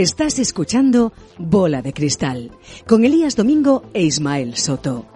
[0.00, 2.52] Estás escuchando Bola de Cristal
[2.86, 5.06] con Elías Domingo e Ismael Soto.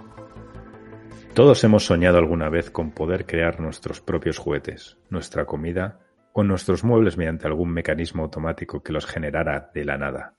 [1.33, 6.01] Todos hemos soñado alguna vez con poder crear nuestros propios juguetes, nuestra comida
[6.35, 10.35] o nuestros muebles mediante algún mecanismo automático que los generara de la nada.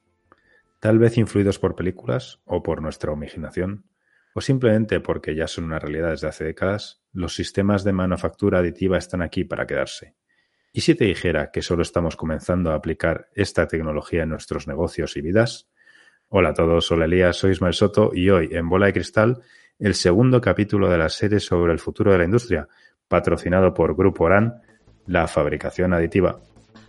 [0.79, 3.85] Tal vez influidos por películas o por nuestra imaginación,
[4.35, 8.99] o simplemente porque ya son una realidad desde hace décadas, los sistemas de manufactura aditiva
[8.99, 10.13] están aquí para quedarse
[10.75, 15.15] ¿Y si te dijera que solo estamos comenzando a aplicar esta tecnología en nuestros negocios
[15.15, 15.70] y vidas?
[16.27, 19.41] Hola a todos, hola Elías, soy Ismael Soto y hoy en Bola de Cristal
[19.79, 22.68] el segundo capítulo de la serie sobre el futuro de la industria,
[23.07, 24.55] patrocinado por Grupo Orán,
[25.07, 26.41] la fabricación aditiva.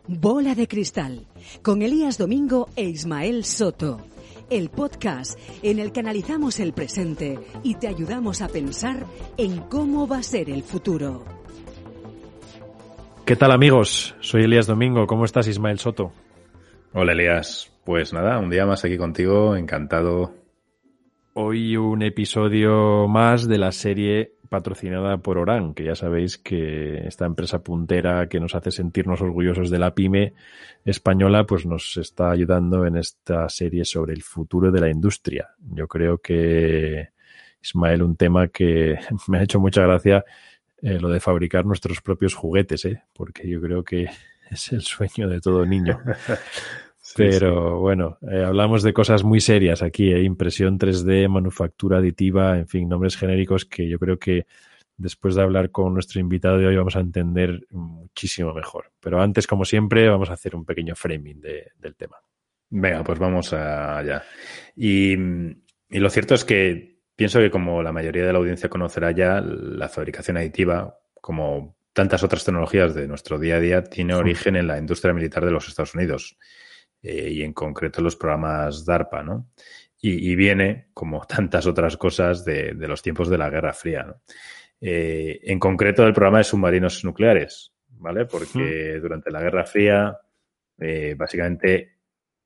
[0.08, 1.24] Bola de Cristal,
[1.62, 4.04] con Elías Domingo e Ismael Soto,
[4.50, 10.08] el podcast en el que analizamos el presente y te ayudamos a pensar en cómo
[10.08, 11.45] va a ser el futuro.
[13.26, 14.14] ¿Qué tal amigos?
[14.20, 15.08] Soy Elías Domingo.
[15.08, 16.12] ¿Cómo estás Ismael Soto?
[16.92, 17.72] Hola Elías.
[17.84, 19.56] Pues nada, un día más aquí contigo.
[19.56, 20.32] Encantado.
[21.34, 27.26] Hoy un episodio más de la serie patrocinada por Orán, que ya sabéis que esta
[27.26, 30.34] empresa puntera que nos hace sentirnos orgullosos de la pyme
[30.84, 35.48] española, pues nos está ayudando en esta serie sobre el futuro de la industria.
[35.74, 37.08] Yo creo que,
[37.60, 40.24] Ismael, un tema que me ha hecho mucha gracia
[40.86, 43.02] eh, lo de fabricar nuestros propios juguetes, ¿eh?
[43.12, 44.08] porque yo creo que
[44.50, 45.98] es el sueño de todo niño.
[47.16, 52.88] Pero bueno, eh, hablamos de cosas muy serias aquí, impresión 3D, manufactura aditiva, en fin,
[52.88, 54.46] nombres genéricos que yo creo que
[54.96, 58.92] después de hablar con nuestro invitado de hoy vamos a entender muchísimo mejor.
[59.00, 62.16] Pero antes, como siempre, vamos a hacer un pequeño framing del tema.
[62.70, 64.22] Venga, pues vamos allá.
[64.76, 69.10] Y, y lo cierto es que Pienso que como la mayoría de la audiencia conocerá
[69.10, 74.54] ya, la fabricación aditiva, como tantas otras tecnologías de nuestro día a día, tiene origen
[74.54, 76.36] en la industria militar de los Estados Unidos
[77.02, 79.48] eh, y en concreto en los programas DARPA, ¿no?
[79.98, 84.14] Y, viene, como tantas otras cosas, de, los tiempos de la Guerra Fría,
[84.80, 88.26] eh, en concreto del programa de submarinos nucleares, ¿vale?
[88.26, 90.16] Porque durante la Guerra Fría,
[90.78, 91.95] eh, básicamente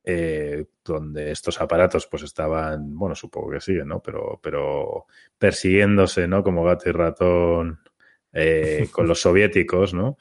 [0.03, 4.01] eh, donde estos aparatos pues estaban, bueno, supongo que siguen, ¿no?
[4.01, 5.07] Pero, pero
[5.39, 6.43] persiguiéndose, ¿no?
[6.43, 7.81] Como gato y ratón
[8.33, 10.17] eh, con los soviéticos, ¿no?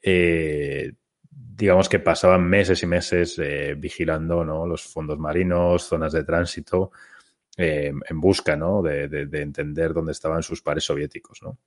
[0.00, 0.92] Eh,
[1.30, 3.40] digamos que pasaban meses y meses
[3.76, 4.66] vigilando, ¿no?
[4.66, 6.92] Los fondos marinos, zonas de tránsito,
[7.56, 8.82] en busca, ¿no?
[8.82, 11.58] De, de, entender dónde estaban sus pares soviéticos, ¿no?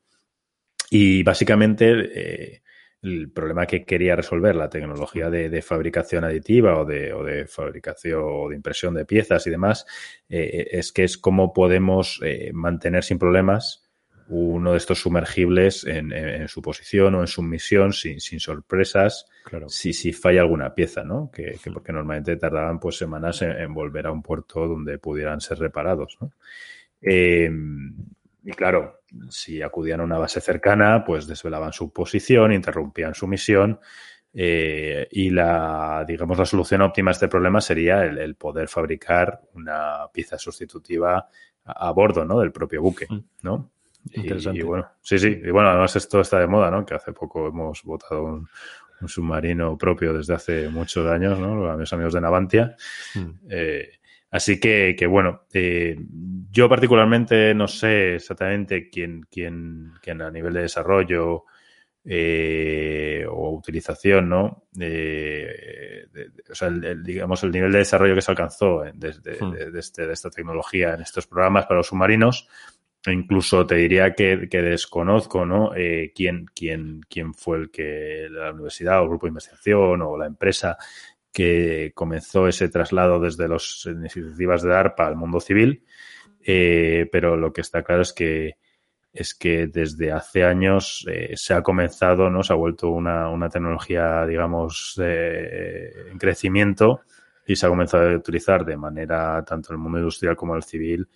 [0.90, 2.62] Y básicamente
[3.02, 8.22] el problema que quería resolver la tecnología de, fabricación aditiva o de, o de, fabricación
[8.24, 9.86] o de impresión de piezas y demás,
[10.30, 13.84] eh, es que es cómo podemos eh, mantener sin problemas
[14.28, 19.26] uno de estos sumergibles en, su posición o en su misión sin, sin sorpresas
[19.68, 21.30] si, si falla alguna pieza, ¿no?
[21.32, 26.18] Que, porque normalmente tardaban pues semanas en, volver a un puerto donde pudieran ser reparados,
[26.22, 26.32] ¿no?
[27.02, 27.52] Eh,
[28.44, 33.80] y claro, si acudían a una base cercana, pues desvelaban su posición, interrumpían su misión.
[34.34, 40.08] Eh, y la, digamos, la solución óptima a este problema sería el, poder fabricar una
[40.12, 41.28] pieza sustitutiva
[41.66, 42.40] a, bordo, ¿no?
[42.40, 43.20] Del propio buque, mm.
[43.44, 43.72] ¿no?
[44.10, 45.42] Y, bueno, sí, sí.
[45.44, 46.84] Y bueno, además esto está de moda, ¿no?
[46.84, 48.48] Que hace poco hemos votado un,
[49.08, 51.76] submarino propio desde hace muchos años, ¿no?
[51.76, 52.76] Mis amigos de Navantia.
[53.16, 53.30] Mm.
[53.50, 53.90] Eh,
[54.32, 55.98] Así que, que bueno, eh,
[56.50, 61.44] yo particularmente no sé exactamente quién, quién, quién a nivel de desarrollo
[62.06, 64.64] eh, o utilización, ¿no?
[64.80, 66.08] Eh,
[66.50, 69.52] o sea, el, digamos, el nivel de desarrollo que se alcanzó desde hmm.
[69.52, 72.48] de, este, de, esta tecnología en estos programas para los submarinos.
[73.06, 75.76] E incluso te diría que, que desconozco, ¿no?
[75.76, 80.18] Eh, quién, quién, quién fue el que la universidad o el grupo de investigación o
[80.18, 80.78] la empresa
[81.32, 85.84] que comenzó ese traslado desde las iniciativas de DARPA al mundo civil,
[86.44, 88.58] eh, pero lo que está claro es que
[89.14, 92.44] es que desde hace años eh, se ha comenzado, ¿no?
[92.44, 97.02] Se ha vuelto una, una tecnología, digamos, en crecimiento
[97.46, 101.08] y se ha comenzado a utilizar de manera tanto el mundo industrial como el civil,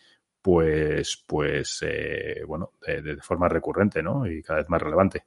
[0.41, 4.27] pues, pues, eh, bueno, de, de, forma recurrente, ¿no?
[4.27, 5.25] Y cada vez más relevante.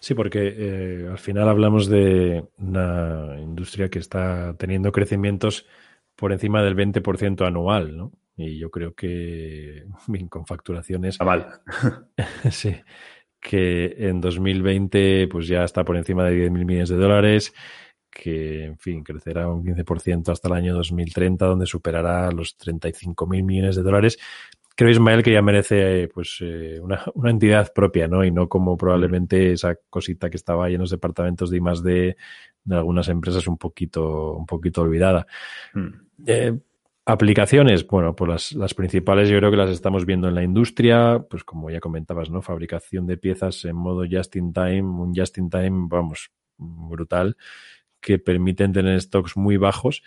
[0.00, 5.66] Sí, porque eh, al final hablamos de una industria que está teniendo crecimientos
[6.16, 8.12] por encima del 20% anual, ¿no?
[8.36, 11.20] Y yo creo que, bien, con facturaciones.
[11.20, 11.60] Mal.
[12.50, 12.74] sí.
[13.40, 17.54] Que en 2020 pues ya está por encima de 10.000 millones de dólares
[18.10, 23.76] que, en fin, crecerá un 15% hasta el año 2030, donde superará los 35.000 millones
[23.76, 24.18] de dólares.
[24.80, 28.24] Creo, Ismael, que ya merece pues eh, una, una, entidad propia, ¿no?
[28.24, 31.82] Y no como probablemente esa cosita que estaba ahí en los departamentos de I más
[31.82, 32.16] de,
[32.64, 35.26] de algunas empresas un poquito, un poquito olvidada.
[35.74, 35.88] Mm.
[36.24, 36.58] Eh,
[37.04, 41.26] aplicaciones, bueno, pues las, las, principales yo creo que las estamos viendo en la industria,
[41.28, 42.40] pues como ya comentabas, ¿no?
[42.40, 47.36] Fabricación de piezas en modo just in time, un just in time, vamos, brutal
[48.00, 50.02] que permiten tener stocks muy bajos.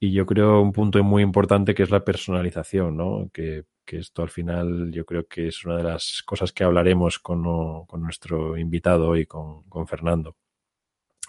[0.00, 3.30] Y yo creo un punto muy importante que es la personalización, ¿no?
[3.32, 7.18] Que, que esto al final yo creo que es una de las cosas que hablaremos
[7.18, 7.42] con,
[7.86, 10.36] con nuestro invitado hoy, con, con Fernando.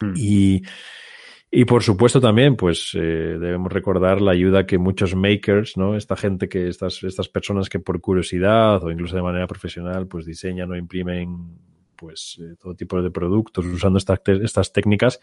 [0.01, 0.13] Mm.
[0.15, 0.61] Y,
[1.51, 5.95] y por supuesto también, pues eh, debemos recordar la ayuda que muchos makers, ¿no?
[5.95, 10.25] Esta gente que, estas, estas personas que por curiosidad o incluso de manera profesional, pues
[10.25, 11.57] diseñan o imprimen
[11.95, 15.19] pues eh, todo tipo de productos usando estas, estas técnicas,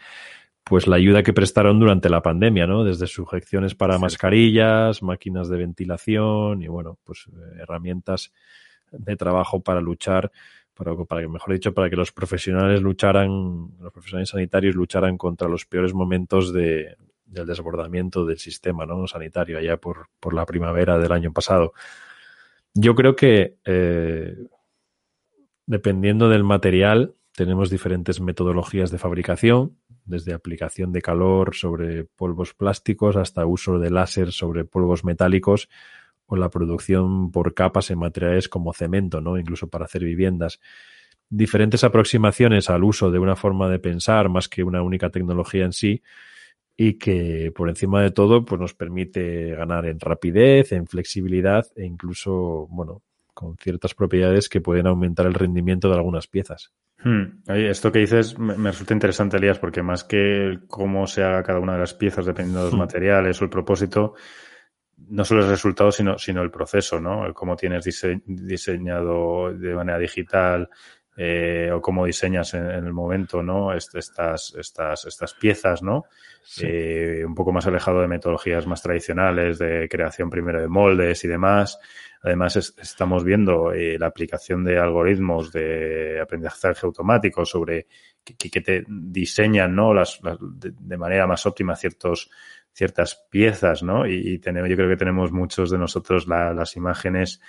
[0.63, 2.83] pues la ayuda que prestaron durante la pandemia, ¿no?
[2.83, 8.31] Desde sujeciones para mascarillas, máquinas de ventilación y bueno, pues eh, herramientas
[8.91, 10.31] de trabajo para luchar,
[10.73, 15.47] para, para que, mejor dicho, para que los profesionales lucharan, los profesionales sanitarios lucharan contra
[15.47, 16.95] los peores momentos de,
[17.25, 19.05] del desbordamiento del sistema ¿no?
[19.07, 21.73] sanitario allá por, por la primavera del año pasado.
[22.73, 24.35] Yo creo que eh,
[25.65, 33.15] dependiendo del material, tenemos diferentes metodologías de fabricación desde aplicación de calor sobre polvos plásticos
[33.15, 35.69] hasta uso de láser sobre polvos metálicos
[36.25, 39.37] o la producción por capas en materiales como cemento, ¿no?
[39.37, 40.59] Incluso para hacer viviendas.
[41.29, 45.73] Diferentes aproximaciones al uso de una forma de pensar más que una única tecnología en
[45.73, 46.01] sí
[46.75, 51.85] y que por encima de todo pues nos permite ganar en rapidez, en flexibilidad e
[51.85, 53.01] incluso, bueno,
[53.33, 56.71] con ciertas propiedades que pueden aumentar el rendimiento de algunas piezas.
[57.03, 57.41] Hmm.
[57.47, 61.73] Esto que dices me, resulta interesante, Elías, porque más que cómo se haga cada una
[61.73, 62.79] de las piezas dependiendo de los hmm.
[62.79, 64.13] materiales o el propósito,
[65.09, 67.25] no solo el resultado, sino, sino el proceso, ¿no?
[67.25, 67.83] El cómo tienes
[68.25, 70.69] diseñado de manera digital
[71.15, 73.71] eh, o cómo diseñas en, el momento, ¿no?
[73.73, 76.05] estas, estas, estas piezas, ¿no?
[76.61, 81.27] Eh, un poco más alejado de metodologías más tradicionales de creación primero de moldes y
[81.27, 81.79] demás.
[82.23, 87.85] Además, estamos viendo eh, la aplicación de algoritmos de aprendizaje automático sobre
[88.23, 89.93] que, te diseñan ¿no?
[89.93, 92.31] Las, de, manera más óptima ciertos,
[92.71, 94.07] ciertas piezas, ¿no?
[94.07, 97.39] Y, tenemos, yo creo que tenemos muchos de nosotros las imágenes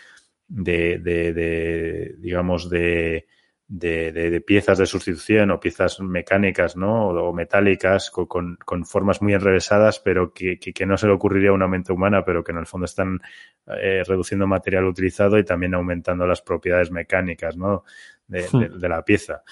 [0.49, 3.26] de, de, de digamos, de,
[3.66, 7.08] de, de, piezas de sustitución o piezas mecánicas, ¿no?
[7.08, 11.55] O, metálicas con, con, formas muy enrevesadas, pero que, que, no se le ocurriría a
[11.55, 13.20] una mente humana, pero que en el fondo están
[13.66, 17.84] eh, reduciendo material utilizado y también aumentando las propiedades mecánicas, ¿no?
[18.26, 18.78] De, hmm.
[18.78, 19.43] de la pieza.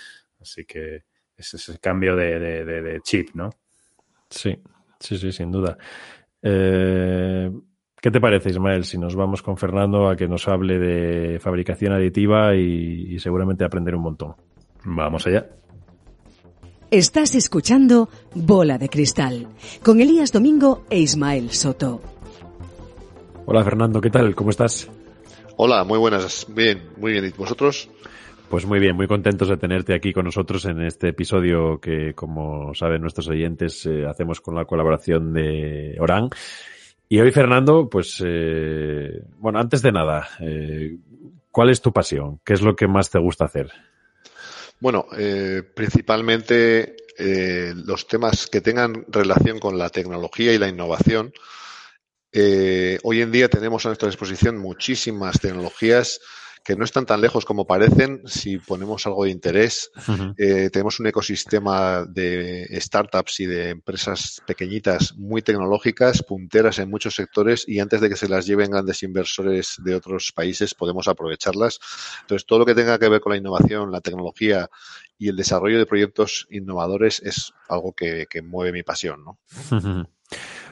[0.40, 1.04] Así que
[1.36, 3.50] es ese cambio de, chip, ¿no?
[4.28, 4.60] Sí,
[5.00, 5.78] sí, sí, sin duda.
[6.42, 7.50] Eh,
[8.02, 11.92] ¿Qué te parece, Ismael, si nos vamos con Fernando a que nos hable de fabricación
[11.92, 14.34] aditiva y, seguramente aprender un montón?
[14.84, 15.46] Vamos allá.
[16.90, 19.46] Estás escuchando Bola de Cristal
[19.84, 22.00] con Elías Domingo e Ismael Soto.
[23.46, 24.34] Hola Fernando, ¿qué tal?
[24.34, 24.90] ¿Cómo estás?
[25.56, 26.48] Hola, muy buenas.
[26.52, 27.26] Bien, muy bien.
[27.26, 27.88] ¿Y vosotros?
[28.50, 32.74] Pues muy bien, muy contentos de tenerte aquí con nosotros en este episodio que, como
[32.74, 36.30] saben nuestros oyentes, eh, hacemos con la colaboración de Orán.
[37.12, 40.96] Y hoy, Fernando, pues, eh, bueno, antes de nada, eh,
[41.50, 42.40] ¿cuál es tu pasión?
[42.42, 43.70] ¿Qué es lo que más te gusta hacer?
[44.80, 46.96] Bueno, eh, principalmente
[47.84, 51.34] los temas que tengan relación con la tecnología y la innovación.
[52.32, 56.18] Hoy en día tenemos a nuestra disposición muchísimas tecnologías
[56.64, 59.90] que no están tan lejos como parecen si ponemos algo de interés.
[60.36, 67.14] eh, tenemos un ecosistema de startups y de empresas pequeñitas muy tecnológicas, punteras en muchos
[67.14, 71.80] sectores y antes de que se las lleven grandes inversores de otros países podemos aprovecharlas.
[72.22, 74.68] Entonces, todo lo que tenga que ver con la innovación, la tecnología
[75.18, 79.24] y el desarrollo de proyectos innovadores es algo que, que mueve mi pasión.
[79.24, 79.38] ¿no?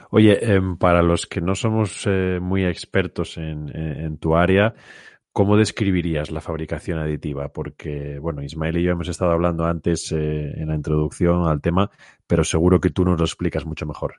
[0.09, 4.75] Oye, eh, para los que no somos eh, muy expertos en, en, en tu área,
[5.33, 7.53] ¿Cómo describirías la fabricación aditiva?
[7.53, 11.89] Porque, bueno, Ismael y yo hemos estado hablando antes eh, en la introducción al tema,
[12.27, 14.15] pero seguro que tú nos lo explicas mucho mejor.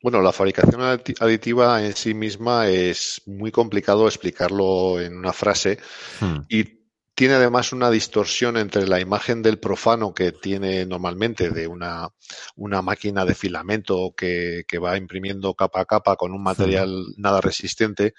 [0.00, 5.78] Bueno, la fabricación aditiva en sí misma es muy complicado explicarlo en una frase
[6.20, 6.42] hmm.
[6.48, 6.77] y
[7.18, 12.10] tiene además una distorsión entre la imagen del profano que tiene normalmente de una,
[12.54, 17.40] una máquina de filamento que, que, va imprimiendo capa a capa con un material nada
[17.40, 18.14] resistente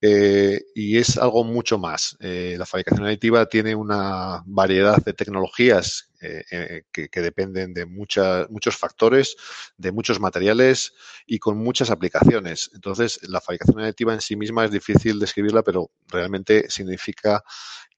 [0.00, 2.16] eh, y es algo mucho más.
[2.20, 8.48] Eh, la fabricación aditiva tiene una variedad de tecnologías eh, que, que, dependen de muchas,
[8.48, 9.36] muchos factores,
[9.76, 10.94] de muchos materiales
[11.26, 12.70] y con muchas aplicaciones.
[12.74, 17.44] Entonces, la fabricación aditiva en sí misma es difícil describirla, pero realmente significa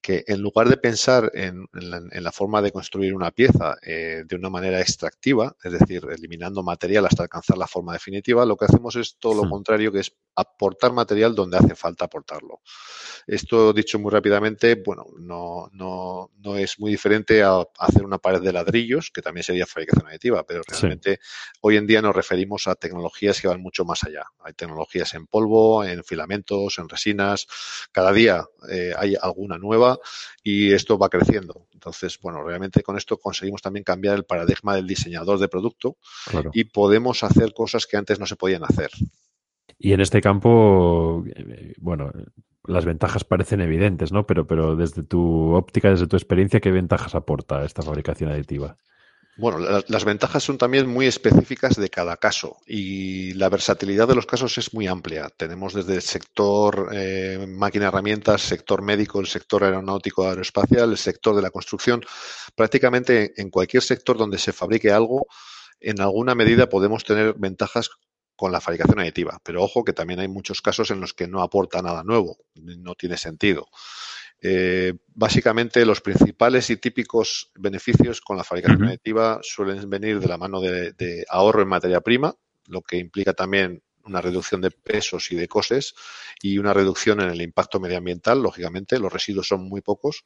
[0.01, 3.77] que en lugar de pensar en, en, la, en la, forma de construir una pieza
[3.83, 8.57] eh, de una manera extractiva, es decir, eliminando material hasta alcanzar la forma definitiva, lo
[8.57, 12.61] que hacemos es todo lo contrario, que es aportar material donde hace falta aportarlo.
[13.27, 18.41] Esto, dicho muy rápidamente, bueno, no, no, no es muy diferente a hacer una pared
[18.41, 21.57] de ladrillos, que también sería fabricación aditiva, pero realmente sí.
[21.61, 24.25] hoy en día nos referimos a tecnologías que van mucho más allá.
[24.41, 27.47] Hay tecnologías en polvo, en filamentos, en resinas.
[27.93, 29.90] Cada día eh, hay alguna nueva
[30.43, 31.67] y esto va creciendo.
[31.73, 36.51] Entonces, bueno, realmente con esto conseguimos también cambiar el paradigma del diseñador de producto claro.
[36.53, 38.91] y podemos hacer cosas que antes no se podían hacer.
[39.79, 42.13] Y en este campo, eh, bueno,
[42.65, 44.27] las ventajas parecen evidentes, ¿no?
[44.27, 48.77] Pero, pero desde tu óptica, desde tu experiencia, ¿qué ventajas aporta esta fabricación aditiva?
[49.37, 54.15] Bueno, la, las ventajas son también muy específicas de cada caso y la versatilidad de
[54.15, 55.31] los casos es muy amplia.
[55.35, 61.35] Tenemos desde el sector eh, máquina herramientas, sector médico, el sector aeronáutico aeroespacial, el sector
[61.35, 62.03] de la construcción.
[62.55, 65.27] Prácticamente en cualquier sector donde se fabrique algo,
[65.81, 67.89] en alguna medida podemos tener ventajas
[68.37, 69.39] con la fabricación aditiva.
[69.43, 72.95] Pero ojo que también hay muchos casos en los que no aporta nada nuevo, no
[72.95, 73.69] tiene sentido.
[74.43, 78.89] Eh, básicamente los principales y típicos beneficios con la fabricación uh -huh.
[78.89, 82.35] aditiva suelen venir de la mano de, de, ahorro en materia prima,
[82.67, 85.95] lo que implica también una reducción de pesos y de costes
[86.43, 90.25] y una reducción en el impacto medioambiental, lógicamente, los residuos son muy pocos.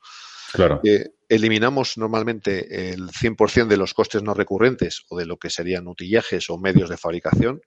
[0.53, 0.81] Claro.
[0.85, 5.89] Eh, eliminamos normalmente el 100% de los costes no recurrentes o de lo que serían
[5.89, 7.61] utillajes o medios de fabricación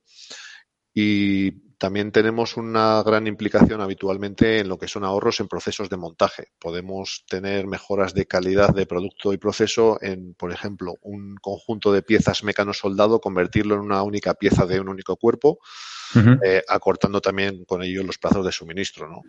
[0.93, 5.97] y también tenemos una gran implicación habitualmente en lo que son ahorros en procesos de
[5.97, 6.47] montaje.
[6.59, 12.01] Podemos tener mejoras de calidad de producto y proceso en, por ejemplo, un conjunto de
[12.01, 15.59] piezas mecano soldado, convertirlo en una única pieza de un único cuerpo,
[16.15, 16.39] uh -huh.
[16.43, 19.07] eh, acortando también con ello los plazos de suministro.
[19.07, 19.21] ¿no?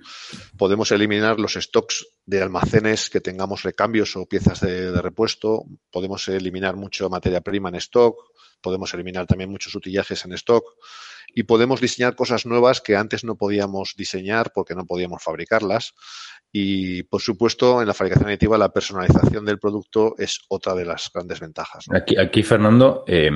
[0.57, 5.65] Podemos eliminar los stocks de almacenes que tengamos recambios o piezas de, de repuesto.
[5.91, 8.17] Podemos eliminar mucho materia prima en stock.
[8.61, 10.65] Podemos eliminar también muchos utillajes en stock
[11.35, 15.95] y podemos diseñar cosas nuevas que antes no podíamos diseñar porque no podíamos fabricarlas.
[16.51, 21.11] Y, por supuesto, en la fabricación aditiva la personalización del producto es otra de las
[21.13, 21.85] grandes ventajas.
[21.95, 23.31] Aquí, aquí, Fernando, eh,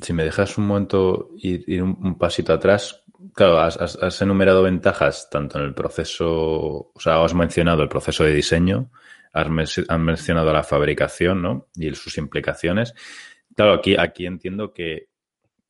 [0.00, 3.02] si me dejas un momento ir, un, pasito atrás,
[3.34, 8.34] claro, has, enumerado ventajas tanto en el proceso, o sea, has mencionado el proceso de
[8.34, 8.90] diseño,
[9.32, 9.46] has,
[9.88, 11.68] has mencionado la fabricación, ¿no?
[11.74, 12.94] Y sus implicaciones.
[13.58, 15.08] Claro, aquí, aquí entiendo que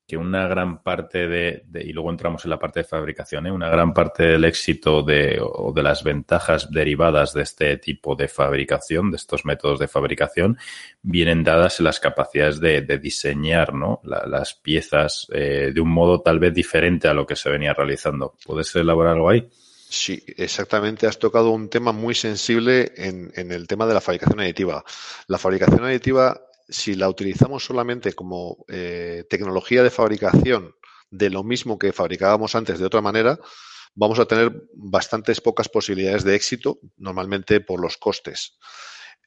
[0.07, 3.52] que una gran parte de, y luego entramos en la parte de fabricación, ¿eh?
[3.52, 8.26] una gran parte del éxito de, o de las ventajas derivadas de este tipo de
[8.26, 10.57] fabricación, de estos métodos de fabricación,
[11.02, 14.00] vienen dadas en las capacidades de, de diseñar ¿no?
[14.04, 17.75] La, las piezas eh, de un modo tal vez diferente a lo que se venía
[17.75, 18.35] realizando.
[18.47, 19.47] ¿Puedes elaborar algo ahí?
[19.90, 21.07] Sí, exactamente.
[21.07, 24.83] Has tocado un tema muy sensible en, en el tema de la fabricación aditiva.
[25.26, 30.75] La fabricación aditiva si la utilizamos solamente como eh, tecnología de fabricación
[31.10, 33.38] de lo mismo que fabricábamos antes de otra manera,
[33.94, 38.58] vamos a tener bastantes pocas posibilidades de éxito, normalmente por los costes.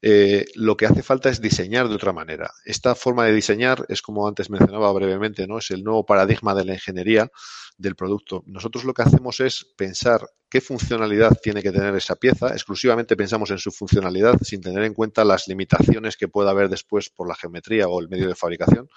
[0.03, 2.51] Eh, lo que hace falta es diseñar de otra manera.
[2.65, 5.59] Esta forma de diseñar es como antes mencionaba brevemente, ¿no?
[5.59, 7.29] Es el nuevo paradigma de la ingeniería
[7.77, 8.43] del producto.
[8.47, 13.51] Nosotros lo que hacemos es pensar qué funcionalidad tiene que tener esa pieza, exclusivamente pensamos
[13.51, 17.35] en su funcionalidad sin tener en cuenta las limitaciones que pueda haber después por la
[17.35, 18.89] geometría o el medio de fabricación.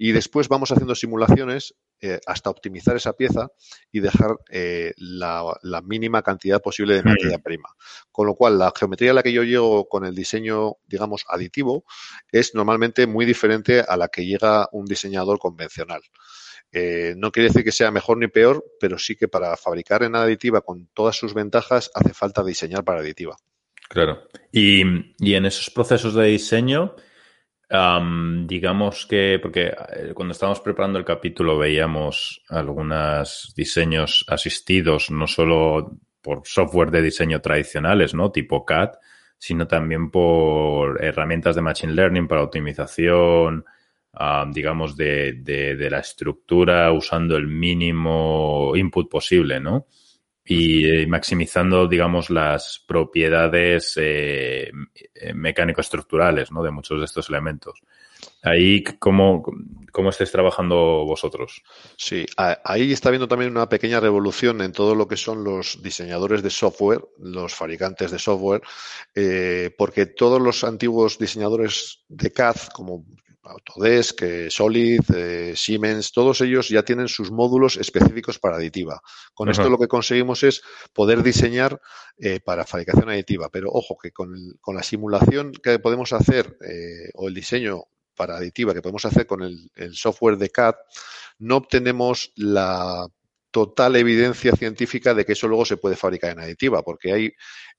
[0.00, 3.48] Y después vamos haciendo simulaciones eh, hasta optimizar esa pieza
[3.90, 7.68] y dejar eh, la, la, mínima cantidad posible de materia prima.
[8.12, 11.84] Con lo cual, la geometría a la que yo llego con el diseño, digamos, aditivo,
[12.30, 16.00] es normalmente muy diferente a la que llega un diseñador convencional.
[16.70, 20.14] Eh, no quiere decir que sea mejor ni peor, pero sí que para fabricar en
[20.14, 23.36] aditiva con todas sus ventajas hace falta diseñar para aditiva.
[23.88, 24.28] Claro.
[24.52, 24.82] Y,
[25.18, 26.94] y en esos procesos de diseño,
[27.70, 35.98] Digamos que, porque eh, cuando estábamos preparando el capítulo veíamos algunos diseños asistidos, no solo
[36.22, 38.32] por software de diseño tradicionales, ¿no?
[38.32, 38.92] Tipo CAD,
[39.36, 43.64] sino también por herramientas de Machine Learning para optimización,
[44.52, 49.86] digamos, de, de, de, la estructura usando el mínimo input posible, ¿no?
[50.50, 54.72] Y eh, maximizando, digamos, las propiedades eh,
[55.34, 56.62] mecánico-estructurales ¿no?
[56.62, 57.82] de muchos de estos elementos.
[58.42, 59.42] Ahí, ¿cómo,
[59.92, 61.62] ¿cómo estáis trabajando vosotros?
[61.96, 66.42] Sí, ahí está habiendo también una pequeña revolución en todo lo que son los diseñadores
[66.42, 68.62] de software, los fabricantes de software,
[69.14, 73.04] eh, porque todos los antiguos diseñadores de CAD, como
[73.48, 79.00] Autodesk, eh, Solid, eh, Siemens, todos ellos ya tienen sus módulos específicos para aditiva.
[79.34, 80.62] Con esto lo que conseguimos es
[80.92, 81.80] poder diseñar
[82.18, 83.48] eh, para fabricación aditiva.
[83.50, 84.34] Pero ojo, que con,
[84.66, 86.58] la simulación que podemos hacer
[87.14, 90.74] o el diseño para aditiva que podemos hacer con el, el software de CAD,
[91.38, 93.08] no obtenemos la
[93.58, 97.32] total evidencia científica de que eso luego se puede fabricar en aditiva, porque hay,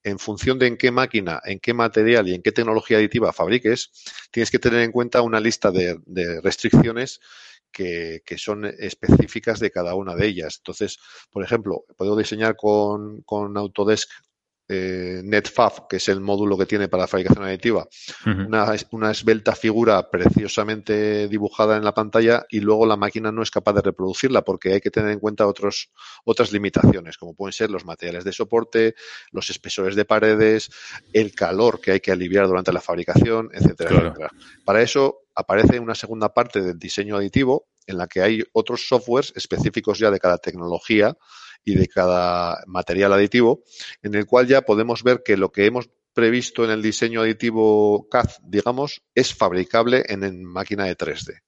[0.03, 3.89] en función de en qué máquina, en qué material y en qué tecnología aditiva fabriques,
[4.29, 5.97] tienes que tener en cuenta una lista de,
[6.41, 7.21] restricciones
[7.71, 10.57] que, son específicas de cada una de ellas.
[10.57, 10.99] Entonces,
[11.31, 13.23] por ejemplo, puedo diseñar con,
[13.55, 14.09] Autodesk
[14.69, 17.87] eh, NetFab, que es el módulo que tiene para la fabricación aditiva,
[18.25, 23.73] una, esbelta figura preciosamente dibujada en la pantalla y luego la máquina no es capaz
[23.73, 25.89] de reproducirla porque hay que tener en cuenta otros,
[26.23, 28.93] otras limitaciones, como pueden ser los materiales de soporte,
[29.31, 30.69] los espesores de paredes,
[31.13, 34.29] el calor que hay que aliviar durante la fabricación, etcétera, etcétera.
[34.63, 39.33] Para eso aparece una segunda parte del diseño aditivo en la que hay otros softwares
[39.35, 41.17] específicos ya de cada tecnología
[41.65, 43.63] y de cada material aditivo,
[44.01, 48.07] en el cual ya podemos ver que lo que hemos previsto en el diseño aditivo
[48.09, 51.41] CAD, digamos, es fabricable en, máquina de 3D.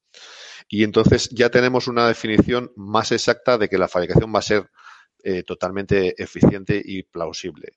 [0.68, 4.70] Y entonces ya tenemos una definición más exacta de que la fabricación va a ser
[5.24, 7.74] eh, totalmente eficiente y plausible.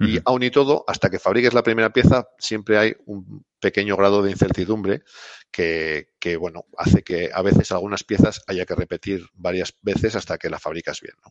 [0.00, 4.22] Y aun y todo, hasta que fabriques la primera pieza, siempre hay un pequeño grado
[4.22, 5.02] de incertidumbre
[5.50, 10.36] que, que, bueno, hace que a veces algunas piezas haya que repetir varias veces hasta
[10.36, 11.14] que la fabricas bien.
[11.24, 11.30] ¿no?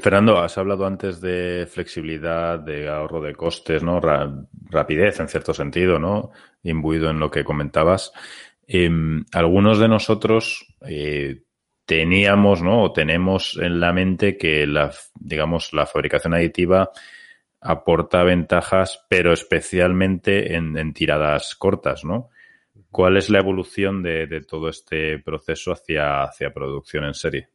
[0.00, 4.00] Fernando, has hablado antes de flexibilidad, de ahorro de costes, ¿no?
[4.00, 6.32] rapidez, en cierto sentido, ¿no?
[6.64, 8.12] Imbuido en lo que comentabas.
[8.66, 11.42] Em, algunos de nosotros eh,
[11.86, 12.82] teníamos, ¿no?
[12.82, 16.90] O tenemos en la mente que la, digamos, la fabricación aditiva
[17.64, 22.28] aporta ventajas, pero especialmente en, tiradas cortas, ¿no?
[22.90, 27.48] ¿Cuál es la evolución de, todo este proceso hacia, hacia producción en serie?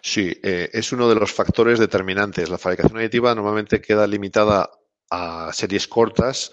[0.00, 2.48] Sí, eh, es uno de los factores determinantes.
[2.48, 4.70] La fabricación aditiva normalmente queda limitada
[5.10, 6.50] a series cortas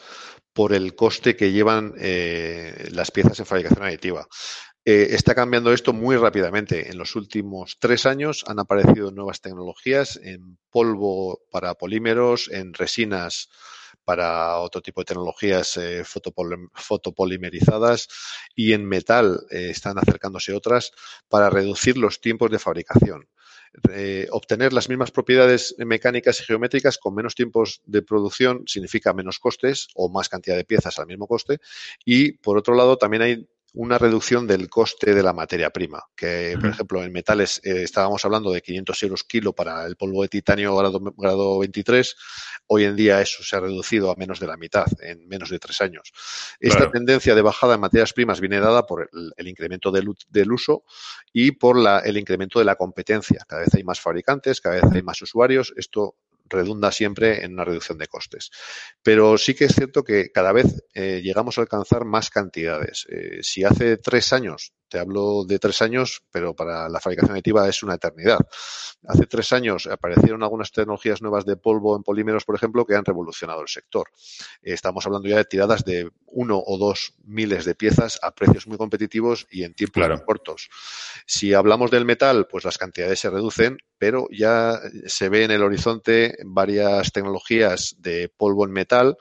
[0.54, 4.28] por el coste que llevan eh, las piezas en fabricación aditiva.
[4.84, 6.90] Eh, está cambiando esto muy rápidamente.
[6.90, 13.50] En los últimos tres años han aparecido nuevas tecnologías en polvo para polímeros, en resinas
[14.04, 15.80] para otro tipo de tecnologías
[16.74, 18.08] fotopolimerizadas
[18.56, 20.92] y en metal están acercándose otras
[21.30, 23.28] para reducir los tiempos de fabricación.
[23.94, 29.40] Eh, obtener las mismas propiedades mecánicas y geométricas con menos tiempos de producción significa menos
[29.40, 31.60] costes o más cantidad de piezas al mismo coste.
[32.04, 36.58] Y por otro lado, también hay una reducción del coste de la materia prima, que
[36.60, 40.28] por ejemplo en metales eh, estábamos hablando de 500 euros kilo para el polvo de
[40.28, 42.16] titanio grado, grado 23,
[42.68, 45.60] hoy en día eso se ha reducido a menos de la mitad en menos de
[45.60, 46.12] tres años.
[46.60, 50.84] Esta tendencia de bajada en materias primas viene dada por el, incremento del, del, uso
[51.32, 53.46] y por la, el incremento de la competencia.
[53.48, 55.74] Cada vez hay más fabricantes, cada vez hay más usuarios.
[55.78, 56.16] Esto
[56.52, 58.52] redunda siempre en una reducción de costes.
[59.02, 63.08] Pero sí que es cierto que cada vez eh, llegamos a alcanzar más cantidades.
[63.10, 67.68] Eh, si hace tres años te hablo de tres años, pero para la fabricación aditiva
[67.70, 68.40] es una eternidad.
[69.08, 73.06] Hace tres años aparecieron algunas tecnologías nuevas de polvo en polímeros, por ejemplo, que han
[73.06, 74.10] revolucionado el sector.
[74.62, 78.78] Estamos hablando ya de tiradas de uno o dos miles de piezas a precios muy
[78.78, 80.70] competitivos y en tiempos muy cortos.
[81.26, 85.64] Si hablamos del metal, pues las cantidades se reducen, pero ya se ve en el
[85.64, 89.18] horizonte varias tecnologías de polvo en metal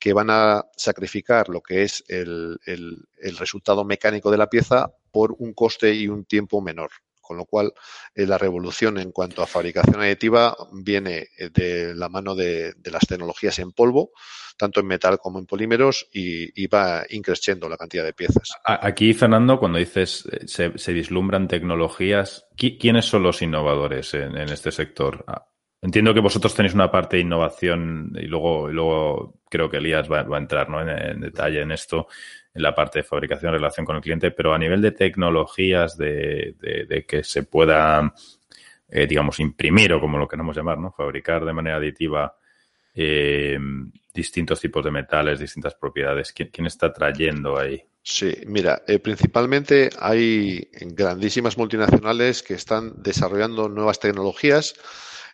[0.00, 5.36] que van a sacrificar lo que es el, el, resultado mecánico de la pieza por
[5.38, 6.90] un coste y un tiempo menor.
[7.20, 7.72] Con lo cual,
[8.14, 13.06] eh, la revolución en cuanto a fabricación aditiva viene eh, de la mano de, las
[13.06, 14.10] tecnologías en polvo,
[14.56, 18.48] tanto en metal como en polímeros, y, va increciendo la cantidad de piezas.
[18.64, 24.48] Aquí, Fernando, cuando dices eh, se, se vislumbran tecnologías, ¿quiénes son los innovadores en, en
[24.48, 25.24] este sector?
[25.82, 30.20] Entiendo que vosotros tenéis una parte de innovación y luego, luego creo que Elías va,
[30.20, 30.80] a entrar ¿no?
[30.86, 32.06] en, detalle en esto,
[32.52, 36.54] en la parte de fabricación, relación con el cliente, pero a nivel de tecnologías de,
[37.08, 38.12] que se pueda,
[38.90, 40.92] eh, digamos, imprimir o como lo queramos llamar, ¿no?
[40.92, 42.36] fabricar de manera aditiva
[42.94, 43.58] eh,
[44.12, 46.34] distintos tipos de metales, distintas propiedades.
[46.34, 47.82] ¿Quién, está trayendo ahí?
[48.02, 54.74] Sí, mira, eh, principalmente hay grandísimas multinacionales que están desarrollando nuevas tecnologías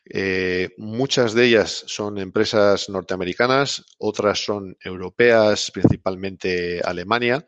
[0.08, 7.44] Eh, muchas de ellas son empresas norteamericanas, otras son europeas, principalmente Alemania,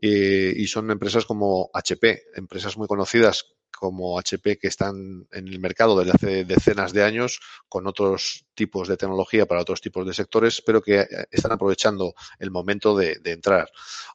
[0.00, 5.60] eh, y son empresas como HP, empresas muy conocidas como HP que están en el
[5.60, 10.14] mercado desde hace decenas de años con otros tipos de tecnología para otros tipos de
[10.14, 13.70] sectores, pero que eh, están aprovechando el momento de, entrar.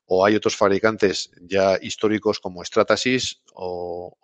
[0.06, 4.18] O hay otros fabricantes ya históricos como Stratasys o,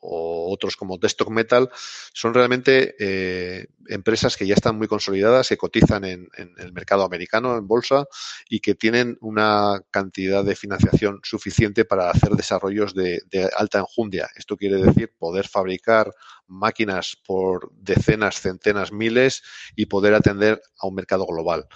[0.50, 1.70] otros como Desktop Metal.
[2.14, 7.58] Son realmente eh, empresas que ya están muy consolidadas, que cotizan en, el mercado americano,
[7.58, 8.06] en bolsa,
[8.50, 14.30] y que tienen una cantidad de financiación suficiente para hacer desarrollos de, de alta enjundia.
[14.36, 16.12] Esto quiere decir poder fabricar
[16.48, 19.44] máquinas por decenas, centenas, miles
[19.76, 21.68] y poder atender a un mercado global.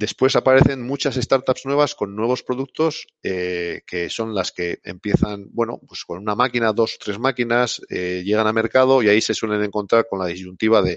[0.00, 5.78] Después aparecen muchas startups nuevas con nuevos productos eh, que son las que empiezan, bueno,
[5.86, 9.62] pues con una máquina, dos, tres máquinas, eh, llegan a mercado y ahí se suelen
[9.62, 10.96] encontrar con la disyuntiva de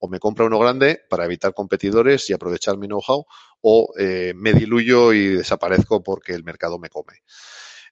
[0.00, 3.24] o me compra uno grande para evitar competidores y aprovechar mi know-how
[3.62, 7.22] o eh, me diluyo y desaparezco porque el mercado me come.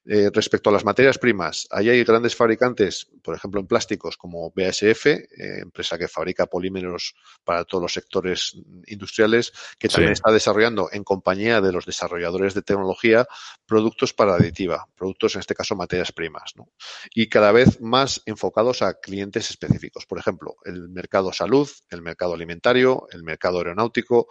[0.06, 4.50] Eh, respecto a las materias primas, ahí hay grandes fabricantes, por ejemplo, en plásticos como
[4.50, 5.26] BASF, eh,
[5.60, 11.60] empresa que fabrica polímeros para todos los sectores industriales, que también está desarrollando en compañía
[11.60, 13.26] de los desarrolladores de tecnología
[13.66, 16.70] productos para aditiva, productos en este caso materias primas, ¿no?
[17.14, 20.06] y cada vez más enfocados a clientes específicos.
[20.06, 24.28] Por ejemplo, el mercado salud, el mercado alimentario, el mercado aeronáutico,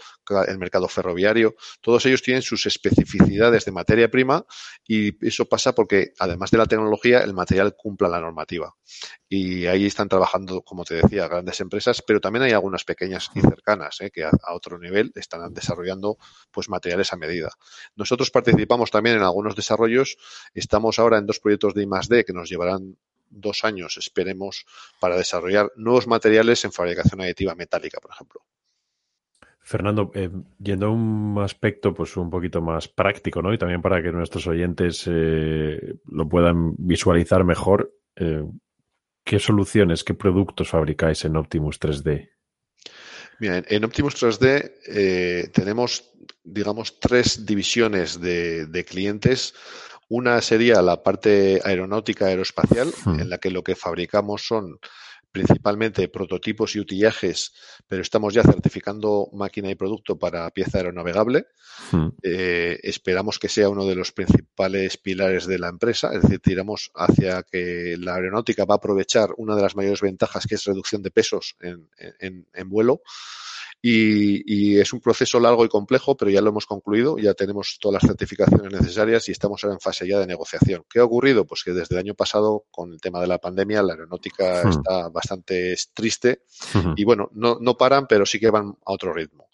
[0.47, 4.45] el mercado ferroviario, todos ellos tienen sus especificidades de materia prima
[4.87, 8.75] y eso pasa porque, además de la tecnología, el material cumpla la normativa.
[9.27, 13.41] Y ahí están trabajando, como te decía, grandes empresas, pero también hay algunas pequeñas y
[13.41, 14.11] cercanas ¿eh?
[14.11, 16.17] que a, otro nivel están desarrollando
[16.51, 17.51] pues materiales a medida.
[17.95, 20.17] Nosotros participamos también en algunos desarrollos.
[20.53, 22.97] Estamos ahora en dos proyectos de I+D que nos llevarán
[23.29, 24.65] dos años, esperemos,
[24.99, 28.41] para desarrollar nuevos materiales en fabricación aditiva metálica, por ejemplo.
[29.69, 33.53] Fernando, eh, yendo a un aspecto pues un poquito más práctico, ¿no?
[33.53, 38.41] Y también para que nuestros oyentes eh, lo puedan visualizar mejor, eh,
[39.23, 42.31] ¿qué soluciones, qué productos fabricáis en Optimus 3D?
[43.39, 49.53] Bien, en Optimus 3D tenemos, digamos, tres divisiones de, clientes.
[50.07, 53.19] Una sería la parte aeronáutica aeroespacial, hmm.
[53.19, 54.79] en la que lo que fabricamos son
[55.31, 57.53] principalmente prototipos y utillajes,
[57.87, 61.47] pero estamos ya certificando máquina y producto para pieza aeronavegable.
[61.91, 62.09] Hmm.
[62.23, 66.91] Eh, esperamos que sea uno de los principales pilares de la empresa, es decir, tiramos
[66.95, 71.01] hacia que la aeronáutica va a aprovechar una de las mayores ventajas que es reducción
[71.03, 73.01] de pesos en vuelo
[73.81, 78.01] y, es un proceso largo y complejo, pero ya lo hemos concluido, ya tenemos todas
[78.01, 80.83] las certificaciones necesarias y estamos ahora en fase ya de negociación.
[80.89, 81.45] ¿Qué ha ocurrido?
[81.45, 84.69] Pues que desde el año pasado, con el tema de la pandemia, la aeronáutica hmm.
[84.69, 86.93] está bastante triste hmm.
[86.97, 89.49] y bueno, no, no paran, pero sí que van a otro ritmo.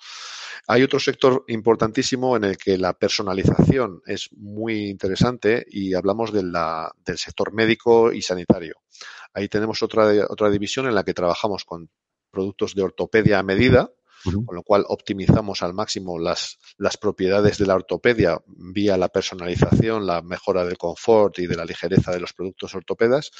[0.68, 6.42] Hay otro sector importantísimo en el que la personalización es muy interesante y hablamos de
[6.42, 8.82] la, del sector médico y sanitario.
[9.34, 11.92] Ahí tenemos otra, otra división en la que trabajamos con
[12.32, 13.92] productos de ortopedia a medida,
[14.46, 20.06] con lo cual optimizamos al máximo las, las propiedades de la ortopedia vía la personalización,
[20.06, 23.32] la mejora del confort y de la ligereza de los productos ortopedas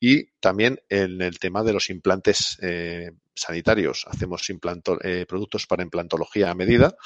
[0.00, 4.06] y también en el tema de los implantes eh, sanitarios.
[4.08, 6.96] Hacemos eh, productos para implantología a medida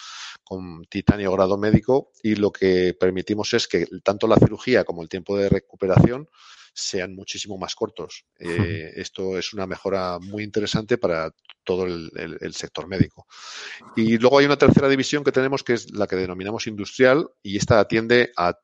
[0.45, 5.09] con titanio grado médico y lo que permitimos es que tanto la cirugía como el
[5.09, 6.29] tiempo de recuperación
[6.72, 8.24] sean muchísimo más cortos.
[8.38, 11.30] Eh, esto es una mejora muy interesante para
[11.64, 13.26] todo el, sector médico.
[13.96, 17.56] Y luego hay una tercera división que tenemos que es la que denominamos industrial y
[17.56, 18.59] esta atiende a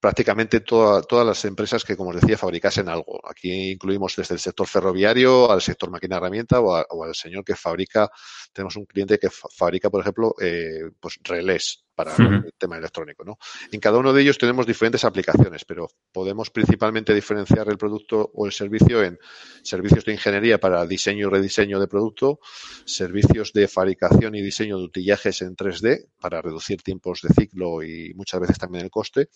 [0.00, 3.20] prácticamente todas las empresas que, como os decía, fabricasen algo.
[3.28, 8.10] Aquí incluimos desde el sector ferroviario al sector máquina herramienta o, al señor que fabrica,
[8.52, 13.24] tenemos un cliente que fabrica, por ejemplo, eh, pues relés para el tema electrónico.
[13.24, 13.38] ¿no?
[13.70, 18.46] En cada uno de ellos tenemos diferentes aplicaciones, pero podemos principalmente diferenciar el producto o
[18.46, 19.18] el servicio en
[19.62, 22.40] servicios de ingeniería para diseño y rediseño de producto,
[22.84, 28.12] servicios de fabricación y diseño de utillajes en 3D para reducir tiempos de ciclo y
[28.14, 29.28] muchas veces también el coste,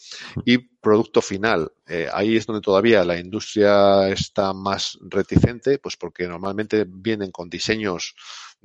[0.45, 1.73] y producto final.
[1.87, 7.49] Eh, ahí es donde todavía la industria está más reticente, pues porque normalmente vienen con
[7.49, 8.15] diseños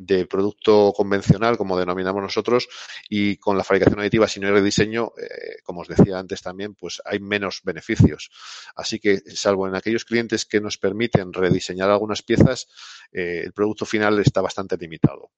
[0.05, 2.67] de producto convencional, como denominamos nosotros,
[3.07, 6.73] y con la fabricación aditiva, si no hay rediseño, eh, como os decía antes también,
[6.73, 8.31] pues hay menos beneficios.
[8.75, 12.67] Así que, salvo en aquellos clientes que nos permiten rediseñar algunas piezas,
[13.11, 15.31] eh, el producto final está bastante limitado.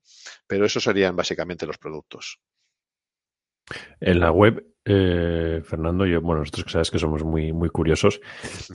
[0.47, 2.39] Pero esos serían básicamente los productos.
[3.99, 8.21] En la web, eh, Fernando, yo, bueno, nosotros que sabes que somos muy, muy curiosos,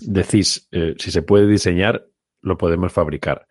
[0.00, 2.06] decís, si se puede diseñar,
[2.42, 3.46] lo podemos fabricar.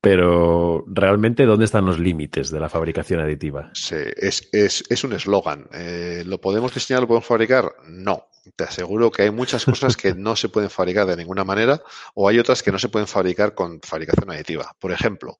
[0.00, 3.70] Pero realmente, ¿dónde están los límites de la fabricación aditiva?
[3.74, 5.68] Sí, es, un eslogan.
[5.72, 7.74] Eh, ¿Lo podemos diseñar, lo podemos fabricar?
[7.86, 8.26] No.
[8.56, 11.82] Te aseguro que hay muchas cosas que no se pueden fabricar de ninguna manera
[12.14, 14.74] o hay otras que no se pueden fabricar con fabricación aditiva.
[14.78, 15.38] Por ejemplo,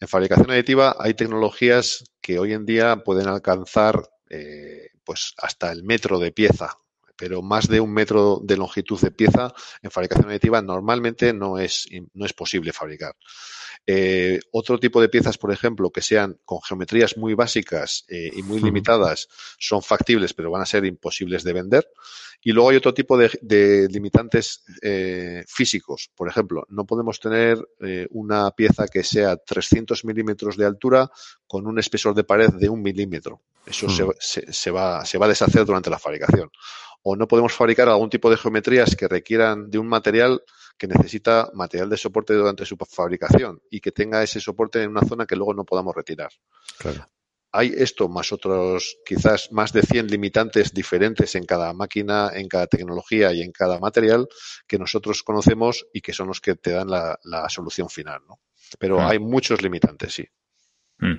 [0.00, 5.84] en fabricación aditiva hay tecnologías que hoy en día pueden alcanzar eh, pues hasta el
[5.84, 6.76] metro de pieza
[7.20, 9.52] pero más de un metro de longitud de pieza
[9.82, 13.14] en fabricación aditiva normalmente no es, no es posible fabricar.
[13.86, 18.42] Eh, otro tipo de piezas, por ejemplo, que sean con geometrías muy básicas eh, y
[18.42, 19.28] muy limitadas,
[19.58, 21.88] son factibles, pero van a ser imposibles de vender.
[22.42, 26.10] Y luego hay otro tipo de, limitantes eh, físicos.
[26.14, 27.58] Por ejemplo, no podemos tener
[28.12, 31.10] una pieza que sea 300 milímetros de altura
[31.46, 33.42] con un espesor de pared de un milímetro.
[33.66, 36.50] Eso se, va, se va a deshacer durante la fabricación.
[37.02, 40.42] O no podemos fabricar algún tipo de geometrías que requieran de un material
[40.80, 45.02] que necesita material de soporte durante su fabricación y que tenga ese soporte en una
[45.02, 46.30] zona que luego no podamos retirar.
[47.52, 52.66] Hay esto más otros, quizás más de 100 limitantes diferentes en cada máquina, en cada
[52.66, 54.26] tecnología y en cada material
[54.66, 58.20] que nosotros conocemos y que son los que te dan la, solución final.
[58.26, 58.40] ¿no?
[58.78, 60.24] Pero hay muchos limitantes, sí.
[60.98, 61.14] Mm.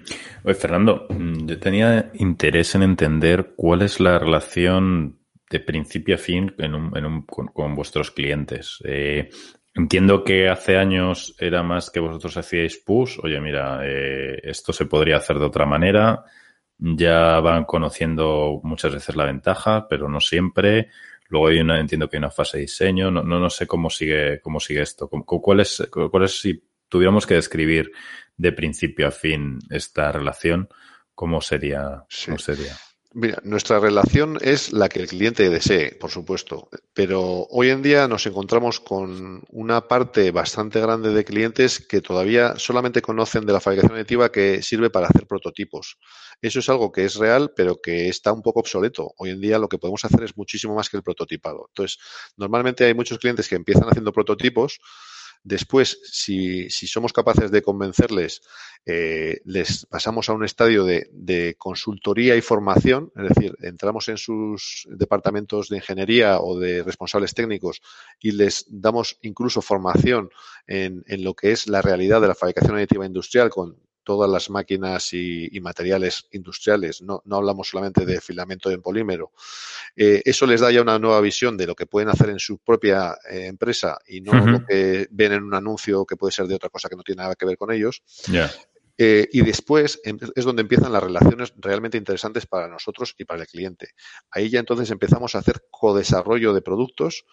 [0.45, 5.20] Oye, Fernando, mm, yo tenía interés en entender cuál es la relación
[5.51, 8.79] de principio a fin en un, en un, con, vuestros clientes.
[8.85, 9.29] Eh,
[9.75, 13.19] entiendo que hace años era más que vosotros hacíais push.
[13.21, 16.23] Oye, mira, eh, esto se podría hacer de otra manera.
[16.77, 20.87] Ya van conociendo muchas veces la ventaja, pero no siempre.
[21.27, 23.11] Luego hay una, entiendo que hay una fase de diseño.
[23.11, 25.09] No, no, no sé cómo sigue, cómo sigue esto.
[25.09, 27.91] ¿Cuál es, cuál es, si tuviéramos que describir
[28.37, 30.69] de principio a fin esta relación,
[31.13, 32.05] cómo sería?
[32.25, 32.73] Cómo sería?
[33.13, 38.07] Mira, nuestra relación es la que el cliente desee, por supuesto, pero hoy en día
[38.07, 43.59] nos encontramos con una parte bastante grande de clientes que todavía solamente conocen de la
[43.59, 45.97] fabricación aditiva que sirve para hacer prototipos.
[46.41, 49.13] Eso es algo que es real, pero que está un poco obsoleto.
[49.17, 51.65] Hoy en día lo que podemos hacer es muchísimo más que el prototipado.
[51.67, 51.99] Entonces,
[52.37, 54.79] normalmente hay muchos clientes que empiezan haciendo prototipos,
[55.43, 58.41] Después, si, si somos capaces de convencerles,
[58.85, 64.17] eh, les pasamos a un estadio de, de, consultoría y formación, es decir, entramos en
[64.17, 67.81] sus departamentos de ingeniería o de responsables técnicos
[68.19, 70.29] y les damos incluso formación
[70.67, 74.49] en, en lo que es la realidad de la fabricación aditiva industrial con todas las
[74.49, 79.31] máquinas y, materiales industriales, no, no, hablamos solamente de filamento en polímero.
[79.95, 82.57] Eh, eso les da ya una nueva visión de lo que pueden hacer en su
[82.59, 86.55] propia eh, empresa y no lo que ven en un anuncio que puede ser de
[86.55, 88.01] otra cosa que no tiene nada que ver con ellos.
[88.97, 93.41] Eh, y después em, es donde empiezan las relaciones realmente interesantes para nosotros y para
[93.41, 93.89] el cliente.
[94.31, 97.25] Ahí ya entonces empezamos a hacer co-desarrollo de productos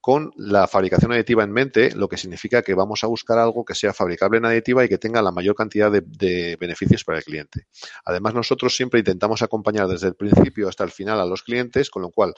[0.00, 3.74] con la fabricación aditiva en mente, lo que significa que vamos a buscar algo que
[3.74, 7.66] sea fabricable en aditiva y que tenga la mayor cantidad de, beneficios para el cliente.
[8.06, 12.02] Además, nosotros siempre intentamos acompañar desde el principio hasta el final a los clientes, con
[12.02, 12.32] lo cual,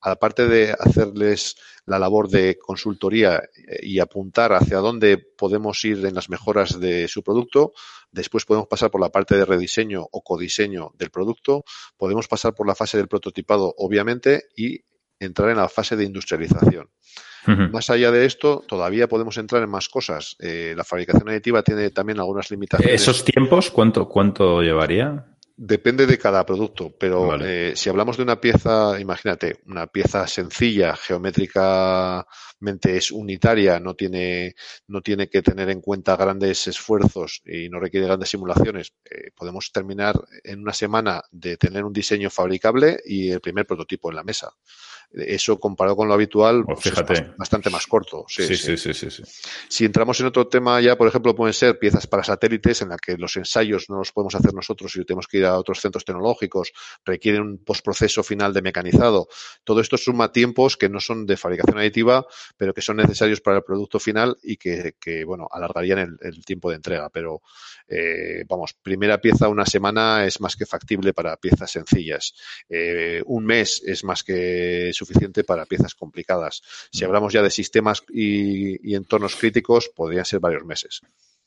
[0.00, 6.14] aparte de hacerles la labor de consultoría eh, y apuntar hacia dónde podemos ir en
[6.14, 7.72] las mejoras de su producto,
[8.10, 11.64] después podemos pasar por la parte de rediseño o codiseño del producto,
[11.96, 14.80] podemos pasar por la fase del prototipado, obviamente, y
[15.18, 16.90] entrar en la fase de industrialización.
[17.46, 20.36] Más allá de esto, todavía podemos entrar en más cosas.
[20.40, 23.00] Eh, la fabricación aditiva tiene también algunas limitaciones.
[23.00, 25.29] ¿Esos tiempos cuánto, cuánto llevaría?
[25.62, 30.96] Depende de cada producto, pero eh, si hablamos de una pieza, imagínate, una pieza sencilla,
[30.96, 34.54] geométricamente es unitaria, no tiene,
[34.88, 39.70] no tiene que tener en cuenta grandes esfuerzos y no requiere grandes simulaciones, eh, podemos
[39.70, 44.24] terminar en una semana de tener un diseño fabricable y el primer prototipo en la
[44.24, 44.54] mesa.
[45.12, 48.24] Eso comparado con lo habitual, pues es bastante más corto.
[48.28, 49.08] Sí sí, sí sí
[49.68, 52.96] Si entramos en otro tema ya, por ejemplo, pueden ser piezas para satélites en la
[52.96, 56.04] que los ensayos no los podemos hacer nosotros y tenemos que ir a otros centros
[56.04, 56.72] tecnológicos,
[57.04, 59.26] requieren un postproceso final de mecanizado.
[59.64, 62.24] Todo esto suma tiempos que no son de fabricación aditiva,
[62.56, 66.76] pero que son necesarios para el producto final y que, bueno, alargarían el, tiempo de
[66.76, 67.10] entrega.
[67.10, 67.42] Pero,
[67.88, 72.34] eh, vamos, primera pieza una semana es más que factible para piezas sencillas.
[72.68, 76.62] Eh, un mes es más que suficiente para piezas complicadas.
[76.92, 81.00] Si hablamos ya de sistemas y, entornos críticos, podrían ser varios meses.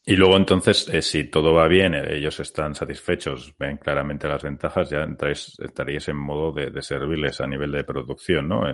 [0.05, 4.43] Y luego entonces, eh, si todo va bien, eh, ellos están satisfechos, ven claramente las
[4.43, 5.07] ventajas, ya
[5.59, 8.67] estaríais en modo de, servirles a nivel de producción, ¿no?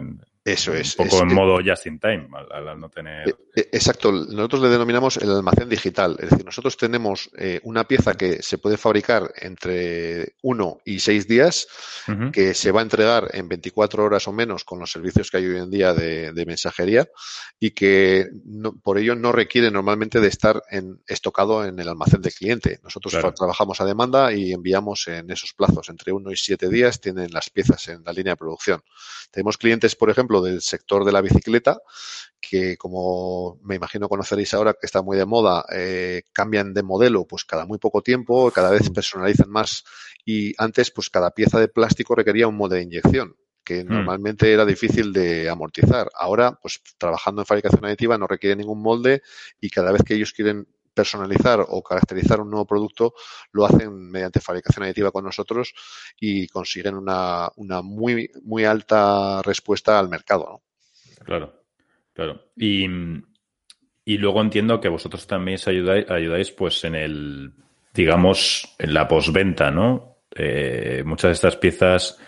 [0.53, 0.97] Eso es.
[0.97, 3.29] Un poco en modo just in time, al, no tener.
[3.55, 4.11] Eh, exacto.
[4.11, 6.17] Nosotros le denominamos el almacén digital.
[6.19, 7.29] Es decir, nosotros tenemos
[7.63, 11.67] una pieza que se puede fabricar entre uno y seis días,
[12.31, 15.45] que se va a entregar en 24 horas o menos con los servicios que hay
[15.45, 17.07] hoy en día de, mensajería
[17.59, 18.27] y que
[18.81, 22.79] por ello no requiere normalmente de estar en, estocado en el almacén de cliente.
[22.83, 27.31] Nosotros trabajamos a demanda y enviamos en esos plazos, entre uno y siete días, tienen
[27.31, 28.81] las piezas en la línea de producción.
[29.31, 31.79] Tenemos clientes, por ejemplo, del sector de la bicicleta,
[32.39, 37.25] que como me imagino conoceréis ahora que está muy de moda, eh, cambian de modelo
[37.25, 38.93] pues cada muy poco tiempo, cada vez mm.
[38.93, 39.83] personalizan más
[40.25, 43.87] y antes pues cada pieza de plástico requería un modo de inyección que mm.
[43.87, 46.09] normalmente era difícil de amortizar.
[46.15, 49.21] Ahora, pues trabajando en fabricación aditiva no requiere ningún molde
[49.61, 50.67] y cada vez que ellos quieren
[50.99, 53.13] personalizar o caracterizar un nuevo producto,
[53.53, 55.73] lo hacen mediante fabricación aditiva con nosotros
[56.19, 60.45] y consiguen una, una muy, muy alta respuesta al mercado.
[60.49, 60.61] ¿no?
[61.23, 61.63] Claro,
[62.13, 62.51] claro.
[62.57, 62.85] Y,
[64.03, 67.53] y luego entiendo que vosotros también ayudáis, ayudáis pues en el,
[67.93, 70.17] digamos, en la posventa, ¿no?
[70.35, 72.19] Eh, muchas de estas piezas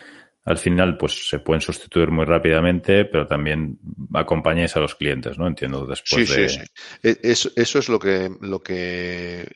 [0.44, 3.80] al final pues se pueden sustituir muy rápidamente, pero también
[4.14, 5.48] acompañáis a los clientes, ¿no?
[5.48, 6.50] Entiendo después de...
[6.50, 6.66] Sí, sí.
[7.04, 9.48] E, eso, eso es lo que, lo que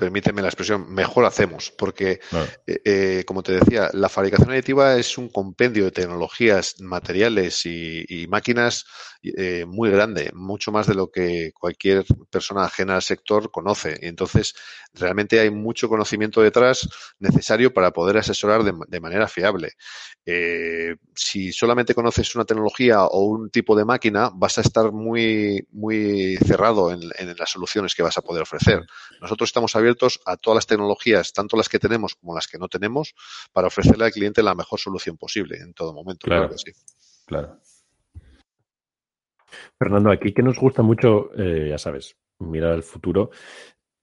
[0.00, 2.20] permíteme la expresión, mejor hacemos, porque,
[2.66, 8.26] eh, eh, como te decía, la fabricación aditiva es un compendio de tecnologías, materiales y,
[8.28, 8.86] máquinas
[9.22, 13.98] eh, muy grande, mucho más de lo que cualquier persona ajena al sector conoce.
[14.00, 14.54] Y entonces,
[14.94, 19.72] realmente hay mucho conocimiento detrás necesario para poder asesorar de, manera fiable.
[21.14, 26.36] si solamente conoces una tecnología o un tipo de máquina, vas a estar muy, muy
[26.46, 28.84] cerrado en, en las soluciones que vas a poder ofrecer.
[29.20, 32.68] Nosotros estamos abiertos a todas las tecnologías, tanto las que tenemos como las que no
[32.68, 33.14] tenemos,
[33.52, 36.26] para ofrecerle al cliente la mejor solución posible en todo momento.
[36.26, 36.50] Claro,
[37.26, 37.58] claro.
[39.78, 43.30] Fernando, aquí que nos gusta mucho, eh, ya sabes, mirar el futuro.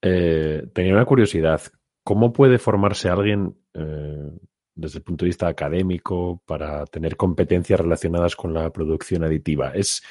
[0.02, 1.62] Eh, tenía una curiosidad.
[2.04, 4.32] ¿Cómo puede formarse alguien eh,
[4.76, 9.72] desde el punto de vista académico para tener competencias relacionadas con la producción aditiva?
[9.74, 10.02] ¿Es,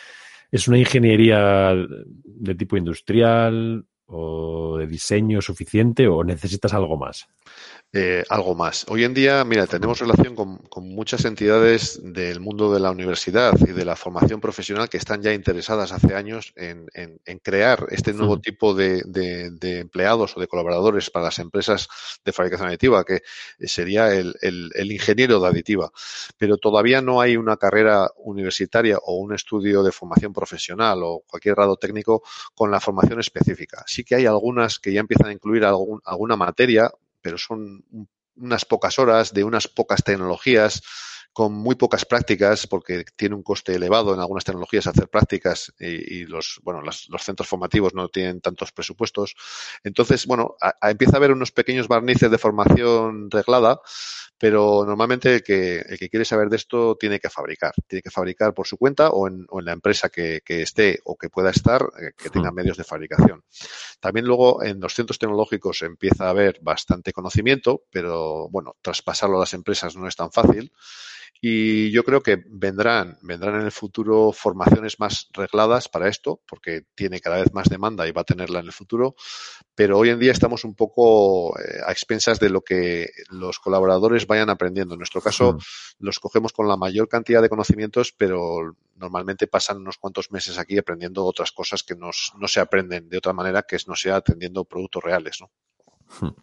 [0.51, 3.87] es una ingeniería de tipo industrial?
[4.09, 7.27] o de diseño suficiente o necesitas algo más?
[7.98, 8.85] Eh, algo más.
[8.90, 13.72] Hoy en día, mira, tenemos relación con, muchas entidades del mundo de la universidad y
[13.72, 16.88] de la formación profesional que están ya interesadas hace años en,
[17.42, 19.02] crear este nuevo tipo de,
[19.62, 21.88] empleados o de colaboradores para las empresas
[22.22, 23.22] de fabricación aditiva, que
[23.61, 25.90] sería el, el, ingeniero de aditiva.
[26.37, 31.54] Pero todavía no hay una carrera universitaria o un estudio de formación profesional o cualquier
[31.54, 32.22] grado técnico
[32.54, 33.85] con la formación específica.
[33.87, 36.90] Sí que hay algunas que ya empiezan a incluir algún, alguna materia
[37.26, 37.84] pero son
[38.36, 40.80] unas pocas horas de unas pocas tecnologías
[41.37, 46.25] con muy pocas prácticas, porque tiene un coste elevado en algunas tecnologías hacer prácticas y,
[46.25, 49.37] los, bueno, los, centros formativos no tienen tantos presupuestos.
[49.85, 53.83] Entonces, bueno, empieza a haber unos pequeños barnices de formación reglada,
[54.38, 58.11] pero normalmente el que, el que quiere saber de esto tiene que fabricar, tiene que
[58.11, 61.29] fabricar por su cuenta o en, o en la empresa que, que, esté o que
[61.29, 62.55] pueda estar, eh, que tenga hmm.
[62.55, 63.44] medios de fabricación.
[64.01, 69.40] También luego en los centros tecnológicos empieza a haber bastante conocimiento, pero bueno, traspasarlo a
[69.40, 70.72] las empresas no es tan fácil.
[71.48, 76.87] Y yo creo que vendrán, vendrán en el futuro formaciones más regladas para esto, porque
[76.96, 79.14] tiene cada vez más demanda y va a tenerla en el futuro.
[79.76, 84.26] Pero hoy en día estamos un poco eh, a expensas de lo que los colaboradores
[84.26, 84.94] vayan aprendiendo.
[84.94, 85.59] En nuestro caso, hmm.
[86.00, 90.76] los cogemos con la mayor cantidad de conocimientos, pero normalmente pasan unos cuantos meses aquí
[90.76, 95.04] aprendiendo otras cosas que no se aprenden de otra manera que no sea atendiendo productos
[95.04, 95.38] reales.
[95.40, 95.50] ¿no?
[96.20, 96.35] Hmm.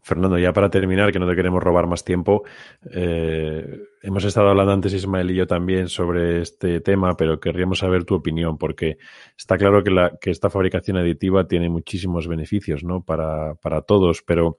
[0.00, 2.44] Fernando, ya para terminar, que no te queremos robar más tiempo,
[2.92, 8.04] eh, hemos estado hablando antes Ismael y yo también sobre este tema, pero querríamos saber
[8.04, 8.98] tu opinión, porque
[9.36, 13.02] está claro que, la, que esta fabricación aditiva tiene muchísimos beneficios ¿no?
[13.02, 14.58] para, para todos, pero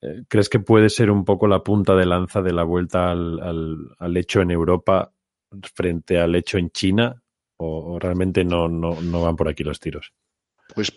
[0.00, 3.94] eh, ¿crees que puede ser un poco la punta de lanza de la vuelta al,
[3.98, 5.12] al, hecho en Europa
[5.74, 7.22] frente al hecho en China?
[7.62, 10.14] ¿O, realmente no, no, no van por aquí los tiros?
[10.74, 10.90] Pues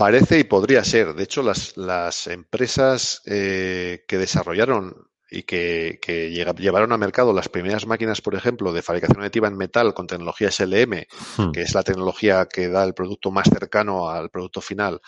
[0.00, 1.12] Parece y podría ser.
[1.12, 4.96] De hecho, las, las empresas eh, que desarrollaron
[5.30, 9.58] y que, que llevaron a mercado las primeras máquinas, por ejemplo, de fabricación aditiva en
[9.58, 11.04] metal con tecnología SLM,
[11.36, 11.50] hmm.
[11.52, 15.02] que es la tecnología que da el producto más cercano al producto final,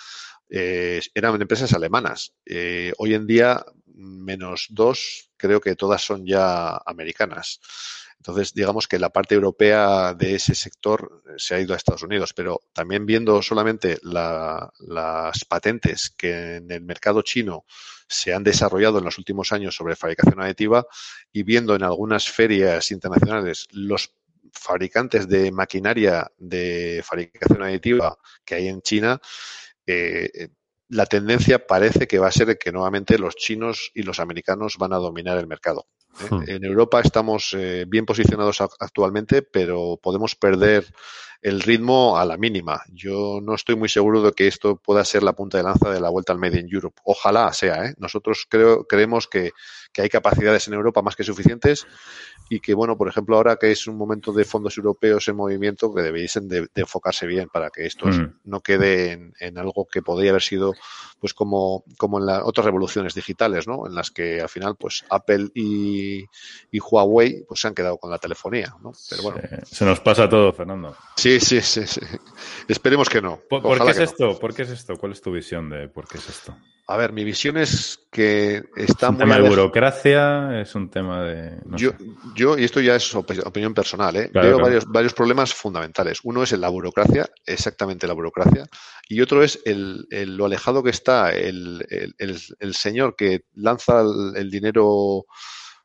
[0.51, 2.35] eh, eran empresas alemanas.
[2.45, 7.61] Eh, hoy en día, menos dos, creo que todas son ya americanas.
[8.23, 12.05] Entonces, digamos que la parte europea de ese sector eh, se ha ido a Estados
[12.05, 17.65] Unidos, pero también viendo solamente las patentes que en el mercado chino
[18.09, 20.87] se han desarrollado en los últimos años sobre fabricación aditiva
[21.33, 24.15] y viendo en algunas ferias internacionales los
[24.53, 29.21] fabricantes de maquinaria de fabricación aditiva que hay en China,
[29.85, 30.51] eh,
[30.87, 34.93] la tendencia parece que va a ser que nuevamente los chinos y los americanos van
[34.93, 35.89] a dominar el mercado.
[36.21, 36.27] ¿Eh?
[36.31, 36.43] Hmm.
[36.47, 40.87] En Europa estamos eh, bien posicionados actualmente, pero podemos perder
[41.43, 42.83] el ritmo a la mínima.
[42.93, 46.01] Yo no estoy muy seguro de que esto pueda ser la punta de lanza de
[46.01, 47.01] la vuelta al Made in Europe.
[47.05, 47.87] Ojalá sea.
[47.87, 47.95] ¿eh?
[47.99, 49.51] Nosotros creo, creemos que,
[49.93, 51.87] que hay capacidades en Europa más que suficientes
[52.49, 55.95] y que, bueno, por ejemplo, ahora que es un momento de fondos europeos en movimiento,
[55.95, 58.41] que debiesen de, enfocarse bien para que esto mm.
[58.45, 60.75] no quede en, algo que podría haber sido,
[61.19, 63.87] pues como, como en las otras revoluciones digitales, ¿no?
[63.87, 66.02] En las que al final, pues Apple y,
[66.73, 68.93] Huawei, pues se han quedado con la telefonía, ¿no?
[69.09, 69.41] Pero bueno.
[69.65, 70.97] Se, nos pasa todo, Fernando.
[71.17, 72.01] Sí, sí, sí, sí.
[72.69, 73.41] Esperemos que no.
[73.49, 74.39] ¿Por, qué es esto?
[74.39, 74.97] ¿Por qué es esto?
[74.97, 76.57] ¿Cuál es tu visión de por qué es esto?
[76.89, 81.23] A ver, mi visión es que está es un tema de burocracia, es un tema
[81.23, 81.59] de.
[81.77, 81.93] yo,
[82.35, 84.31] yo, y esto ya es opinión personal, ¿eh?
[84.33, 86.21] veo Varios, varios problemas fundamentales.
[86.25, 88.67] Uno es la burocracia, exactamente la burocracia,
[89.09, 91.87] y otro es el, lo alejado que está el,
[92.19, 94.03] el, señor que lanza
[94.35, 95.27] el dinero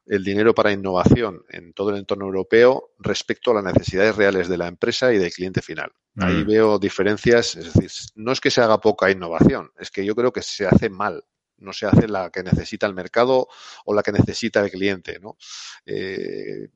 [0.08, 4.58] el dinero para innovación en todo el entorno europeo respecto a las necesidades reales de
[4.58, 5.91] la empresa y del cliente final.
[6.18, 6.47] Ahí mm.
[6.47, 10.32] veo diferencias, es decir, no es que se haga poca innovación, es que yo creo
[10.32, 11.24] que se hace mal,
[11.58, 13.47] no se hace la que necesita el mercado
[13.86, 15.38] o la que necesita el cliente, ¿no?
[15.86, 16.70] Eh,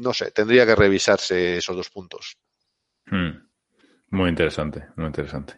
[0.00, 2.36] no sé, tendría que revisarse esos dos puntos.
[3.06, 3.46] Hmm.
[4.10, 5.54] Muy interesante, muy interesante.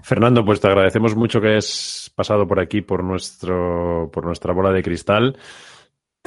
[0.00, 4.72] Fernando, pues te agradecemos mucho que hayas pasado por aquí por nuestro, por nuestra bola
[4.72, 5.36] de cristal.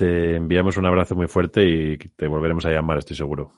[0.01, 3.51] Te enviamos un abrazo muy fuerte y te volveremos a llamar, estoy seguro.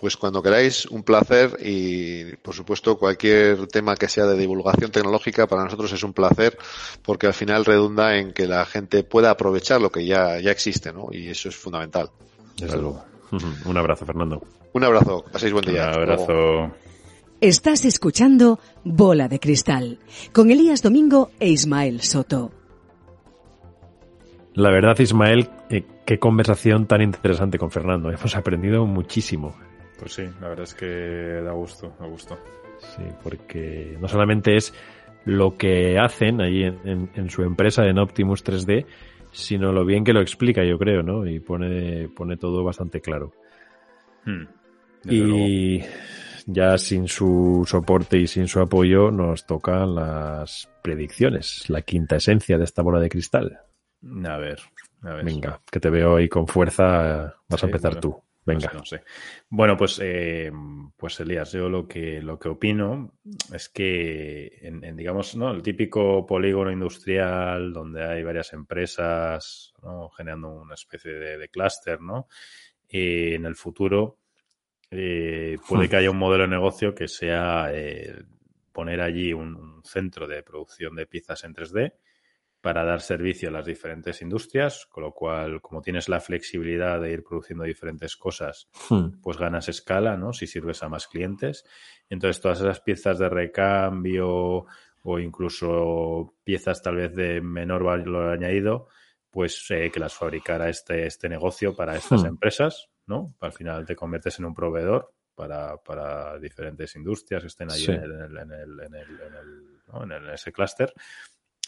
[0.00, 5.48] Pues cuando queráis, un placer y por supuesto cualquier tema que sea de divulgación tecnológica
[5.48, 6.56] para nosotros es un placer
[7.02, 10.92] porque al final redunda en que la gente pueda aprovechar lo que ya, ya existe,
[10.92, 11.08] ¿no?
[11.10, 12.08] Y eso es fundamental.
[12.56, 13.04] Desde luego.
[13.64, 14.40] Un abrazo, Fernando.
[14.72, 15.24] Un abrazo.
[15.32, 15.88] Paséis buen día.
[15.88, 16.70] Un abrazo.
[17.40, 19.98] Estás escuchando Bola de Cristal
[20.32, 22.59] con Elías Domingo e Ismael Soto.
[24.60, 28.10] La verdad, Ismael, eh, qué conversación tan interesante con Fernando.
[28.12, 29.56] Hemos aprendido muchísimo.
[29.98, 32.38] Pues sí, la verdad es que da gusto, da gusto.
[32.78, 34.74] Sí, porque no solamente es
[35.24, 38.84] lo que hacen ahí en, su empresa en Optimus 3D,
[39.32, 41.26] sino lo bien que lo explica, yo creo, ¿no?
[41.26, 43.32] Y pone, pone todo bastante claro.
[44.26, 44.44] Hmm,
[45.08, 45.80] y
[46.44, 52.58] ya sin su soporte y sin su apoyo nos tocan las predicciones, la quinta esencia
[52.58, 53.60] de esta bola de cristal.
[54.02, 54.60] A ver,
[55.02, 55.24] a ver.
[55.24, 57.34] Venga, que te veo ahí con fuerza.
[57.48, 58.22] Vas a empezar tú.
[58.44, 58.72] Venga.
[58.72, 59.02] No sé,
[59.50, 60.50] Bueno, pues, eh,
[60.96, 63.12] pues Elías, yo lo que, lo que opino
[63.52, 65.50] es que, en, digamos, ¿no?
[65.50, 70.08] el típico polígono industrial donde hay varias empresas ¿no?
[70.08, 72.28] generando una especie de, clúster, ¿no?
[72.88, 74.18] Y en el futuro
[74.90, 75.90] eh, puede hmm.
[75.90, 78.24] que haya un modelo de negocio que sea eh,
[78.72, 81.94] poner allí un, centro de producción de piezas en 3D
[82.60, 87.12] para dar servicio a las diferentes industrias, con lo cual, como tienes la flexibilidad de
[87.12, 89.20] ir produciendo diferentes cosas, hmm.
[89.22, 90.32] pues ganas escala, ¿no?
[90.32, 91.64] Si sirves a más clientes.
[92.10, 94.66] Entonces, todas esas piezas de recambio
[95.02, 98.88] o incluso piezas tal vez de menor valor añadido,
[99.30, 102.26] pues eh, que las fabricara este, este negocio para estas hmm.
[102.26, 103.34] empresas, ¿no?
[103.40, 108.02] Al final te conviertes en un proveedor para, para diferentes industrias que estén ahí en,
[108.02, 110.92] el, en, el, en, el, en, ese clúster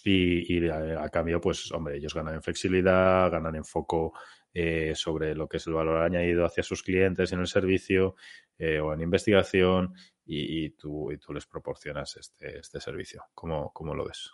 [0.05, 4.13] y, a, cambio, pues, hombre, ellos ganan en flexibilidad, ganan en foco
[4.55, 8.17] eh, sobre lo que es el valor añadido hacia sus clientes en el servicio
[8.59, 9.95] eh, o en investigación
[10.25, 13.25] y, tú, y tú les proporcionas este, este servicio.
[13.35, 14.31] ¿Cómo, ¿Cómo, lo ves?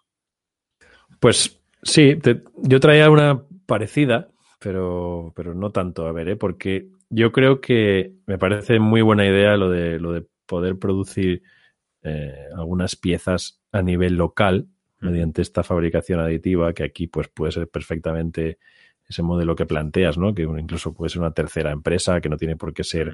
[1.18, 2.18] Pues sí,
[2.56, 4.28] yo traía una parecida,
[4.60, 6.36] pero, pero no tanto, a ver, ¿eh?
[6.36, 11.42] porque yo creo que me parece muy buena idea lo de, lo de poder producir
[12.56, 14.68] algunas piezas a nivel local
[15.00, 18.58] mediante esta fabricación aditiva, que aquí pues puede ser perfectamente
[19.08, 20.34] ese modelo que planteas, ¿no?
[20.34, 23.12] Que incluso puede ser una tercera empresa, que no tiene por qué ser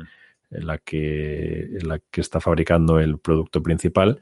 [0.50, 4.20] la que, la que está fabricando el producto principal.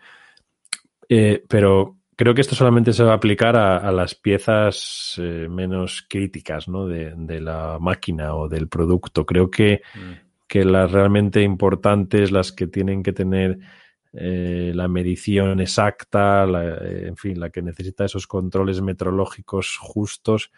[1.08, 6.06] Eh, pero creo que esto solamente se va a aplicar a, las piezas eh, menos
[6.08, 6.86] críticas ¿no?
[6.86, 9.24] de, de, la máquina o del producto.
[9.24, 10.46] Creo que, mm.
[10.46, 13.58] que las realmente importantes, las que tienen que tener
[14.14, 20.52] eh, la medición exacta, eh, en fin, la que necesita esos controles metrológicos justos,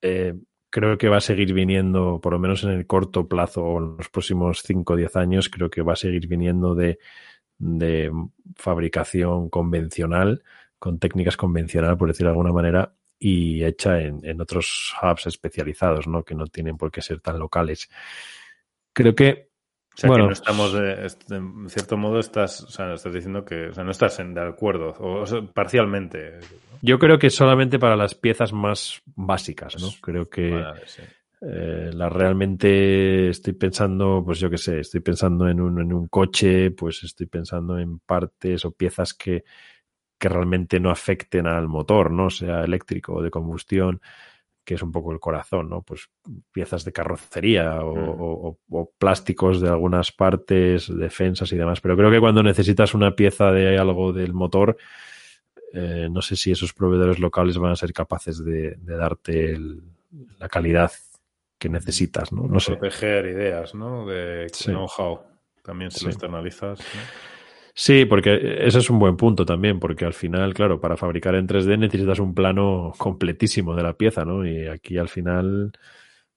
[0.00, 0.34] eh,
[0.68, 3.96] creo que va a seguir viniendo, por lo menos en el corto plazo o en
[3.98, 6.98] los próximos 5 o 10 años, creo que va a seguir viniendo de,
[8.56, 10.42] fabricación convencional,
[10.78, 16.08] con técnicas convencionales, por decirlo de alguna manera, y hecha en, en, otros hubs especializados,
[16.08, 16.24] ¿no?
[16.24, 17.88] Que no tienen por qué ser tan locales.
[18.92, 19.51] Creo que
[19.94, 20.24] O sea, Bueno.
[20.24, 23.84] que no estamos, eh, en cierto modo, estás, o sea, estás diciendo que o sea,
[23.84, 26.38] no estás en de acuerdo, o, parcialmente.
[26.80, 29.88] Yo creo que solamente para las piezas más básicas, ¿no?
[29.88, 31.02] Pues, Creo que Vale, sí.
[31.42, 36.08] eh, la realmente estoy pensando, pues yo qué sé, estoy pensando en un, en un
[36.08, 39.44] coche, pues estoy pensando en partes o piezas que,
[40.18, 42.30] que realmente no afecten al motor, ¿no?
[42.30, 44.00] Sea eléctrico o de combustión,
[44.64, 45.82] que es un poco el corazón, ¿no?
[45.82, 46.08] Pues
[46.52, 48.56] piezas de carrocería o, Mm.
[48.70, 51.80] o- plásticos de algunas partes, defensas y demás.
[51.80, 54.76] Pero creo que cuando necesitas una pieza de algo del motor,
[55.72, 59.82] eh, no sé si esos proveedores locales van a ser capaces de, de darte el-
[60.38, 60.92] la calidad
[61.58, 62.46] que necesitas, ¿no?
[62.46, 62.76] No sé.
[62.76, 64.06] Proteger ideas, ¿no?
[64.06, 64.70] De Sí.
[64.70, 65.20] know-how.
[65.62, 66.14] También si lo Sí.
[66.16, 66.78] externalizas.
[66.80, 67.31] ¿no?
[67.74, 71.46] Sí, porque ese es un buen punto también, porque al final, claro, para fabricar en
[71.46, 74.46] 3D necesitas un plano completísimo de la pieza, ¿no?
[74.46, 75.72] Y aquí al final,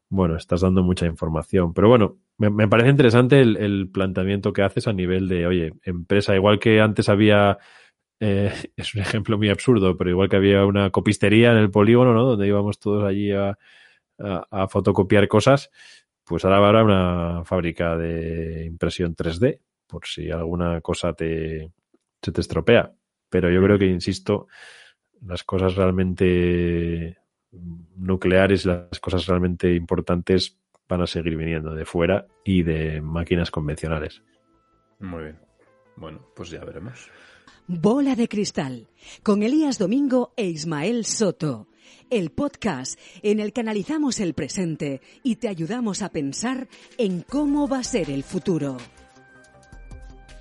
[0.10, 1.74] bueno, estás dando mucha información.
[1.74, 5.74] Pero bueno, me, me parece interesante el, el planteamiento que haces a nivel de, oye,
[5.84, 7.58] empresa, igual que antes había,
[8.22, 12.14] eh, es un ejemplo muy absurdo, pero igual que había una copistería en el polígono,
[12.14, 12.26] ¿no?
[12.26, 13.58] Donde íbamos todos allí a,
[14.52, 15.72] a- fotocopiar cosas,
[16.26, 21.72] pues ahora habrá una fábrica de impresión 3D, por si alguna cosa te,
[22.22, 22.94] se te estropea.
[23.30, 24.48] Pero yo creo que, insisto,
[25.22, 27.18] las cosas realmente
[27.96, 30.58] nucleares, las cosas realmente importantes
[30.88, 34.22] van a seguir viniendo de fuera y de máquinas convencionales.
[35.00, 35.40] Muy bien.
[35.96, 37.10] Bueno, pues ya veremos.
[37.68, 38.88] Bola de Cristal,
[39.24, 41.68] con Elías Domingo e Ismael Soto.
[42.10, 46.68] El podcast en el que analizamos el presente y te ayudamos a pensar
[46.98, 48.78] en cómo va a ser el futuro.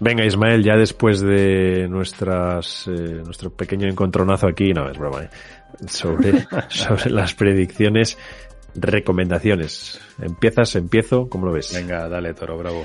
[0.05, 5.30] Venga, Ismael, ya después de nuestras eh, nuestro pequeño encontronazo aquí, no es broma, ¿eh?
[5.86, 8.18] sobre, sobre las predicciones,
[8.74, 9.98] recomendaciones.
[10.20, 10.76] ¿Empiezas?
[10.76, 11.30] ¿Empiezo?
[11.30, 11.72] ¿Cómo lo ves?
[11.74, 12.84] Venga, dale, Toro, bravo.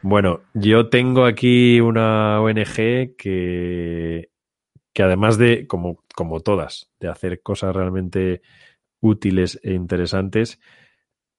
[0.00, 4.28] Bueno, yo tengo aquí una ONG que,
[4.92, 8.42] que además de, como, como todas, de hacer cosas realmente
[9.00, 10.60] útiles e interesantes,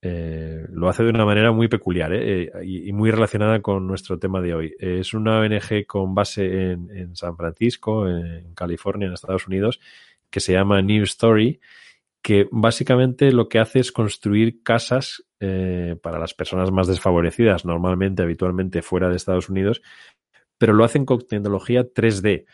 [0.04, 2.44] eh, lo hace de una manera muy peculiar ¿eh?
[2.44, 4.76] Eh, y, muy relacionada con nuestro tema de hoy.
[4.80, 9.80] Es una ONG con base en, San Francisco, en California, en Estados Unidos,
[10.32, 11.60] que se llama New Story,
[12.24, 15.24] que básicamente lo que hace es construir casas
[16.02, 19.82] para las personas más desfavorecidas, normalmente, habitualmente fuera de Estados Unidos,
[20.60, 22.46] pero lo hacen con tecnología 3D.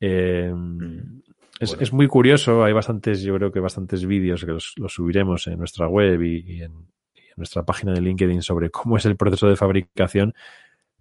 [0.00, 1.20] Mm.
[1.62, 1.82] Es, bueno.
[1.82, 5.58] es, muy curioso, hay bastantes, yo creo que bastantes vídeos que los, los subiremos en
[5.58, 6.72] nuestra web y, y, en,
[7.14, 10.34] y, en, nuestra página de LinkedIn sobre cómo es el proceso de fabricación.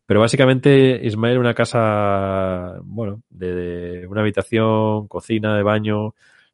[0.06, 3.56] Pero básicamente, Ismael, una casa, bueno, de,
[4.02, 6.14] de una habitación, cocina, de baño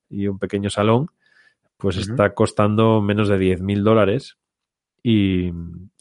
[0.09, 1.07] y un pequeño salón,
[1.75, 2.11] pues uh -huh.
[2.11, 4.37] está costando menos de 10 mil dólares
[5.03, 5.51] y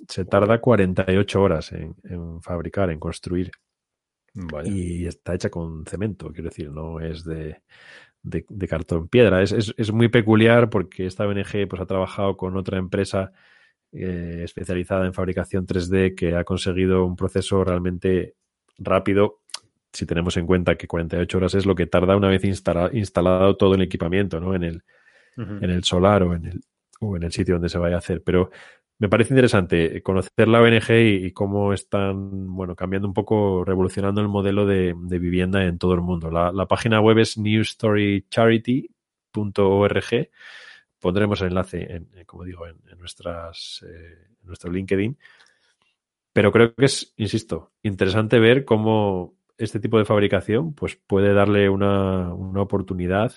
[0.07, 3.51] se tarda 48 horas en, en fabricar, en construir.
[4.65, 7.63] Y está hecha con cemento, quiero decir, no es de,
[8.23, 9.43] de, de cartón piedra.
[9.43, 13.33] Es, es, es, muy peculiar porque esta ONG pues, ha trabajado con otra empresa
[13.93, 18.35] eh, especializada en fabricación 3D que ha conseguido un proceso realmente
[18.79, 19.41] rápido.
[19.93, 23.57] Si tenemos en cuenta que 48 horas es lo que tarda una vez instala, instalado
[23.57, 24.55] todo el equipamiento, ¿no?
[24.55, 24.83] En el,
[25.39, 25.65] uh -huh.
[25.65, 26.61] en el solar o en el,
[27.01, 28.23] o en el sitio donde se vaya a hacer.
[28.23, 28.51] Pero
[28.99, 34.29] me parece interesante conocer la ONG y, cómo están, bueno, cambiando un poco, revolucionando el
[34.29, 36.31] modelo de, vivienda en todo el mundo.
[36.31, 40.31] La, página web es newstorycharity.org.
[40.99, 45.19] Pondremos el enlace, en, como digo, en, nuestras, eh, nuestro LinkedIn.
[46.33, 51.69] Pero creo que es, insisto, interesante ver cómo este tipo de fabricación pues, puede darle
[51.69, 53.35] una, una oportunidad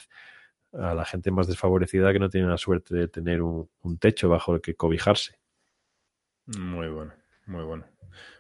[0.74, 4.56] a la gente más desfavorecida que no tiene la suerte de tener un techo bajo
[4.56, 5.40] el que cobijarse.
[6.58, 7.14] Muy bueno,
[7.46, 7.86] muy bueno.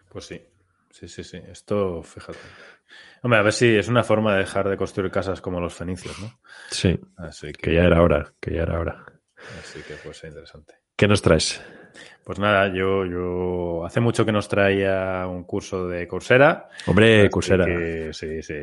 [0.10, 0.42] Pues sí,
[0.90, 1.38] sí, sí, sí.
[1.48, 2.40] Esto, fíjate.
[3.22, 6.20] Hombre, a ver si es una forma de dejar de construir casas como los fenicios,
[6.20, 6.40] ¿no?
[6.72, 7.00] Sí.
[7.18, 7.62] Así que...
[7.62, 9.06] que ya era hora, que ya era hora.
[9.60, 10.76] Así que pues interesante.
[10.96, 11.62] ¿Qué nos traes?
[12.24, 16.70] Pues nada, yo, yo hace mucho que nos traía un curso de Coursera.
[16.86, 17.66] Hombre, Coursera.
[17.66, 18.54] Que, sí, sí.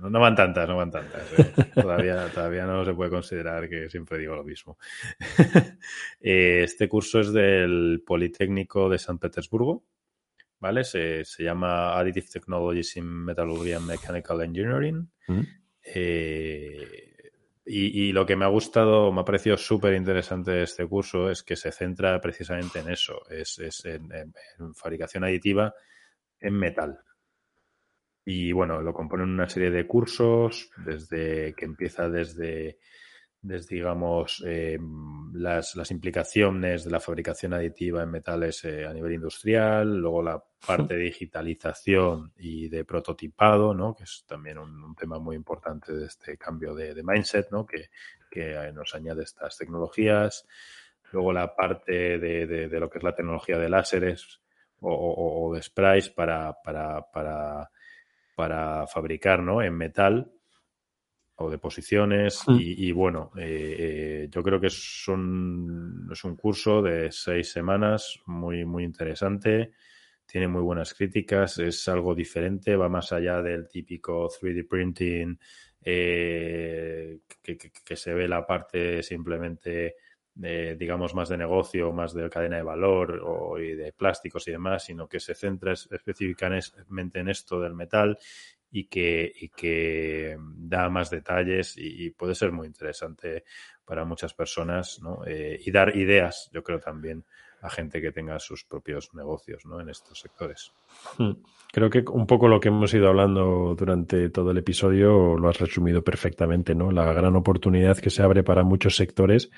[0.00, 1.22] No van tantas, no van tantas.
[1.38, 1.52] ¿eh?
[1.74, 4.78] todavía, todavía no se puede considerar que siempre digo lo mismo.
[6.20, 9.84] este curso es del Politécnico de San Petersburgo,
[10.60, 10.84] ¿vale?
[10.84, 15.10] Se, se llama Additive Technologies in Metallurgy and Mechanical Engineering.
[15.26, 15.40] ¿Mm?
[15.94, 17.08] Eh,
[17.64, 21.42] y, y, lo que me ha gustado, me ha parecido súper interesante este curso es
[21.42, 25.74] que se centra precisamente en eso, es, es en, en, en, fabricación aditiva
[26.40, 26.98] en metal.
[28.30, 32.78] Y bueno, lo componen una serie de cursos, desde que empieza desde,
[33.40, 34.78] digamos, eh,
[35.32, 40.44] las, las, implicaciones de la fabricación aditiva en metales eh, a nivel industrial, luego la
[40.66, 43.94] parte de digitalización y de prototipado, ¿no?
[43.94, 47.64] que es también un, tema muy importante de este cambio de, mindset ¿no?
[47.64, 47.88] que,
[48.30, 50.46] que, nos añade estas tecnologías.
[51.12, 54.42] Luego la parte de, de, lo que es la tecnología de láseres
[54.80, 57.70] o, de sprays para, para, para,
[58.38, 59.60] para fabricar ¿no?
[59.60, 60.30] en metal
[61.38, 62.56] o de posiciones mm.
[62.60, 68.20] y, bueno, eh, eh, yo creo que es un, es un curso de seis semanas
[68.26, 69.72] muy, muy interesante,
[70.24, 75.36] tiene muy buenas críticas, es algo diferente, va más allá del típico 3D printing
[75.82, 79.96] eh, que, se ve la parte simplemente,
[80.38, 84.84] digamos, más de negocio, más de cadena de valor o, y de plásticos y demás,
[84.84, 88.18] sino que se centra específicamente en esto del metal
[88.70, 93.44] y que, da más detalles y, puede ser muy interesante
[93.84, 95.22] para muchas personas ¿no?
[95.26, 97.24] Eh, y dar ideas, yo creo también
[97.60, 99.80] a gente que tenga sus propios negocios ¿no?
[99.80, 100.72] en estos sectores.
[101.16, 101.32] Hmm.
[101.72, 105.58] Creo que un poco lo que hemos ido hablando durante todo el episodio lo has
[105.58, 106.92] resumido perfectamente, ¿no?
[106.92, 109.50] La gran oportunidad que se abre para muchos sectores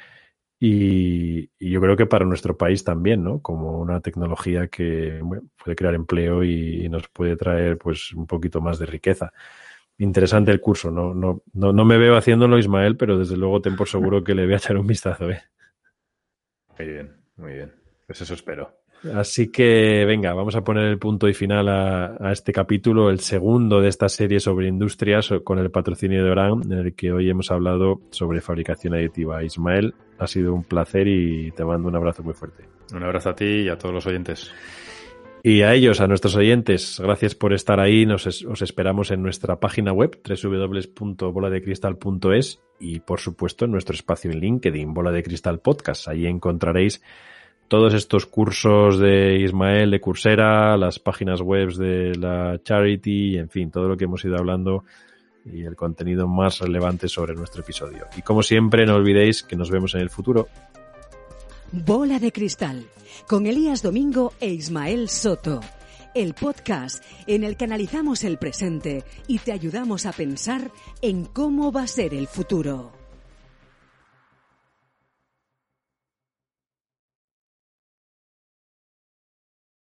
[0.62, 3.40] y, yo creo que para nuestro país también, ¿no?
[3.40, 5.18] Como una tecnología que
[5.56, 9.32] puede crear empleo y, nos puede traer pues un poquito más de riqueza.
[9.96, 13.74] Interesante el curso, no, no, no, no me veo haciéndolo, Ismael, pero desde luego ten
[13.74, 15.42] por seguro que le voy a echar un vistazo, ¿eh?
[16.78, 17.72] Muy bien, muy bien.
[18.06, 18.80] Pues eso espero.
[19.14, 23.20] Así que venga, vamos a poner el punto y final a, a, este capítulo, el
[23.20, 27.30] segundo de esta serie sobre industrias con el patrocinio de Oran, en el que hoy
[27.30, 29.42] hemos hablado sobre fabricación aditiva.
[29.42, 32.64] Ismael, ha sido un placer y te mando un abrazo muy fuerte.
[32.94, 34.52] Un abrazo a ti y a todos los oyentes.
[35.42, 38.04] Y a ellos, a nuestros oyentes, gracias por estar ahí.
[38.04, 44.40] Nos os esperamos en nuestra página web www.boladecristal.es y por supuesto en nuestro espacio en
[44.40, 46.08] LinkedIn, Bola de Cristal Podcast.
[46.08, 47.02] Ahí encontraréis
[47.68, 53.70] todos estos cursos de Ismael de Coursera, las páginas web de la Charity, en fin,
[53.70, 54.84] todo lo que hemos ido hablando
[55.44, 58.06] y el contenido más relevante sobre nuestro episodio.
[58.16, 60.48] Y como siempre, no olvidéis que nos vemos en el futuro.
[61.72, 62.86] Bola de Cristal,
[63.28, 65.60] con Elías Domingo e Ismael Soto.
[66.14, 70.72] El podcast en el que analizamos el presente y te ayudamos a pensar
[71.02, 72.99] en cómo va a ser el futuro.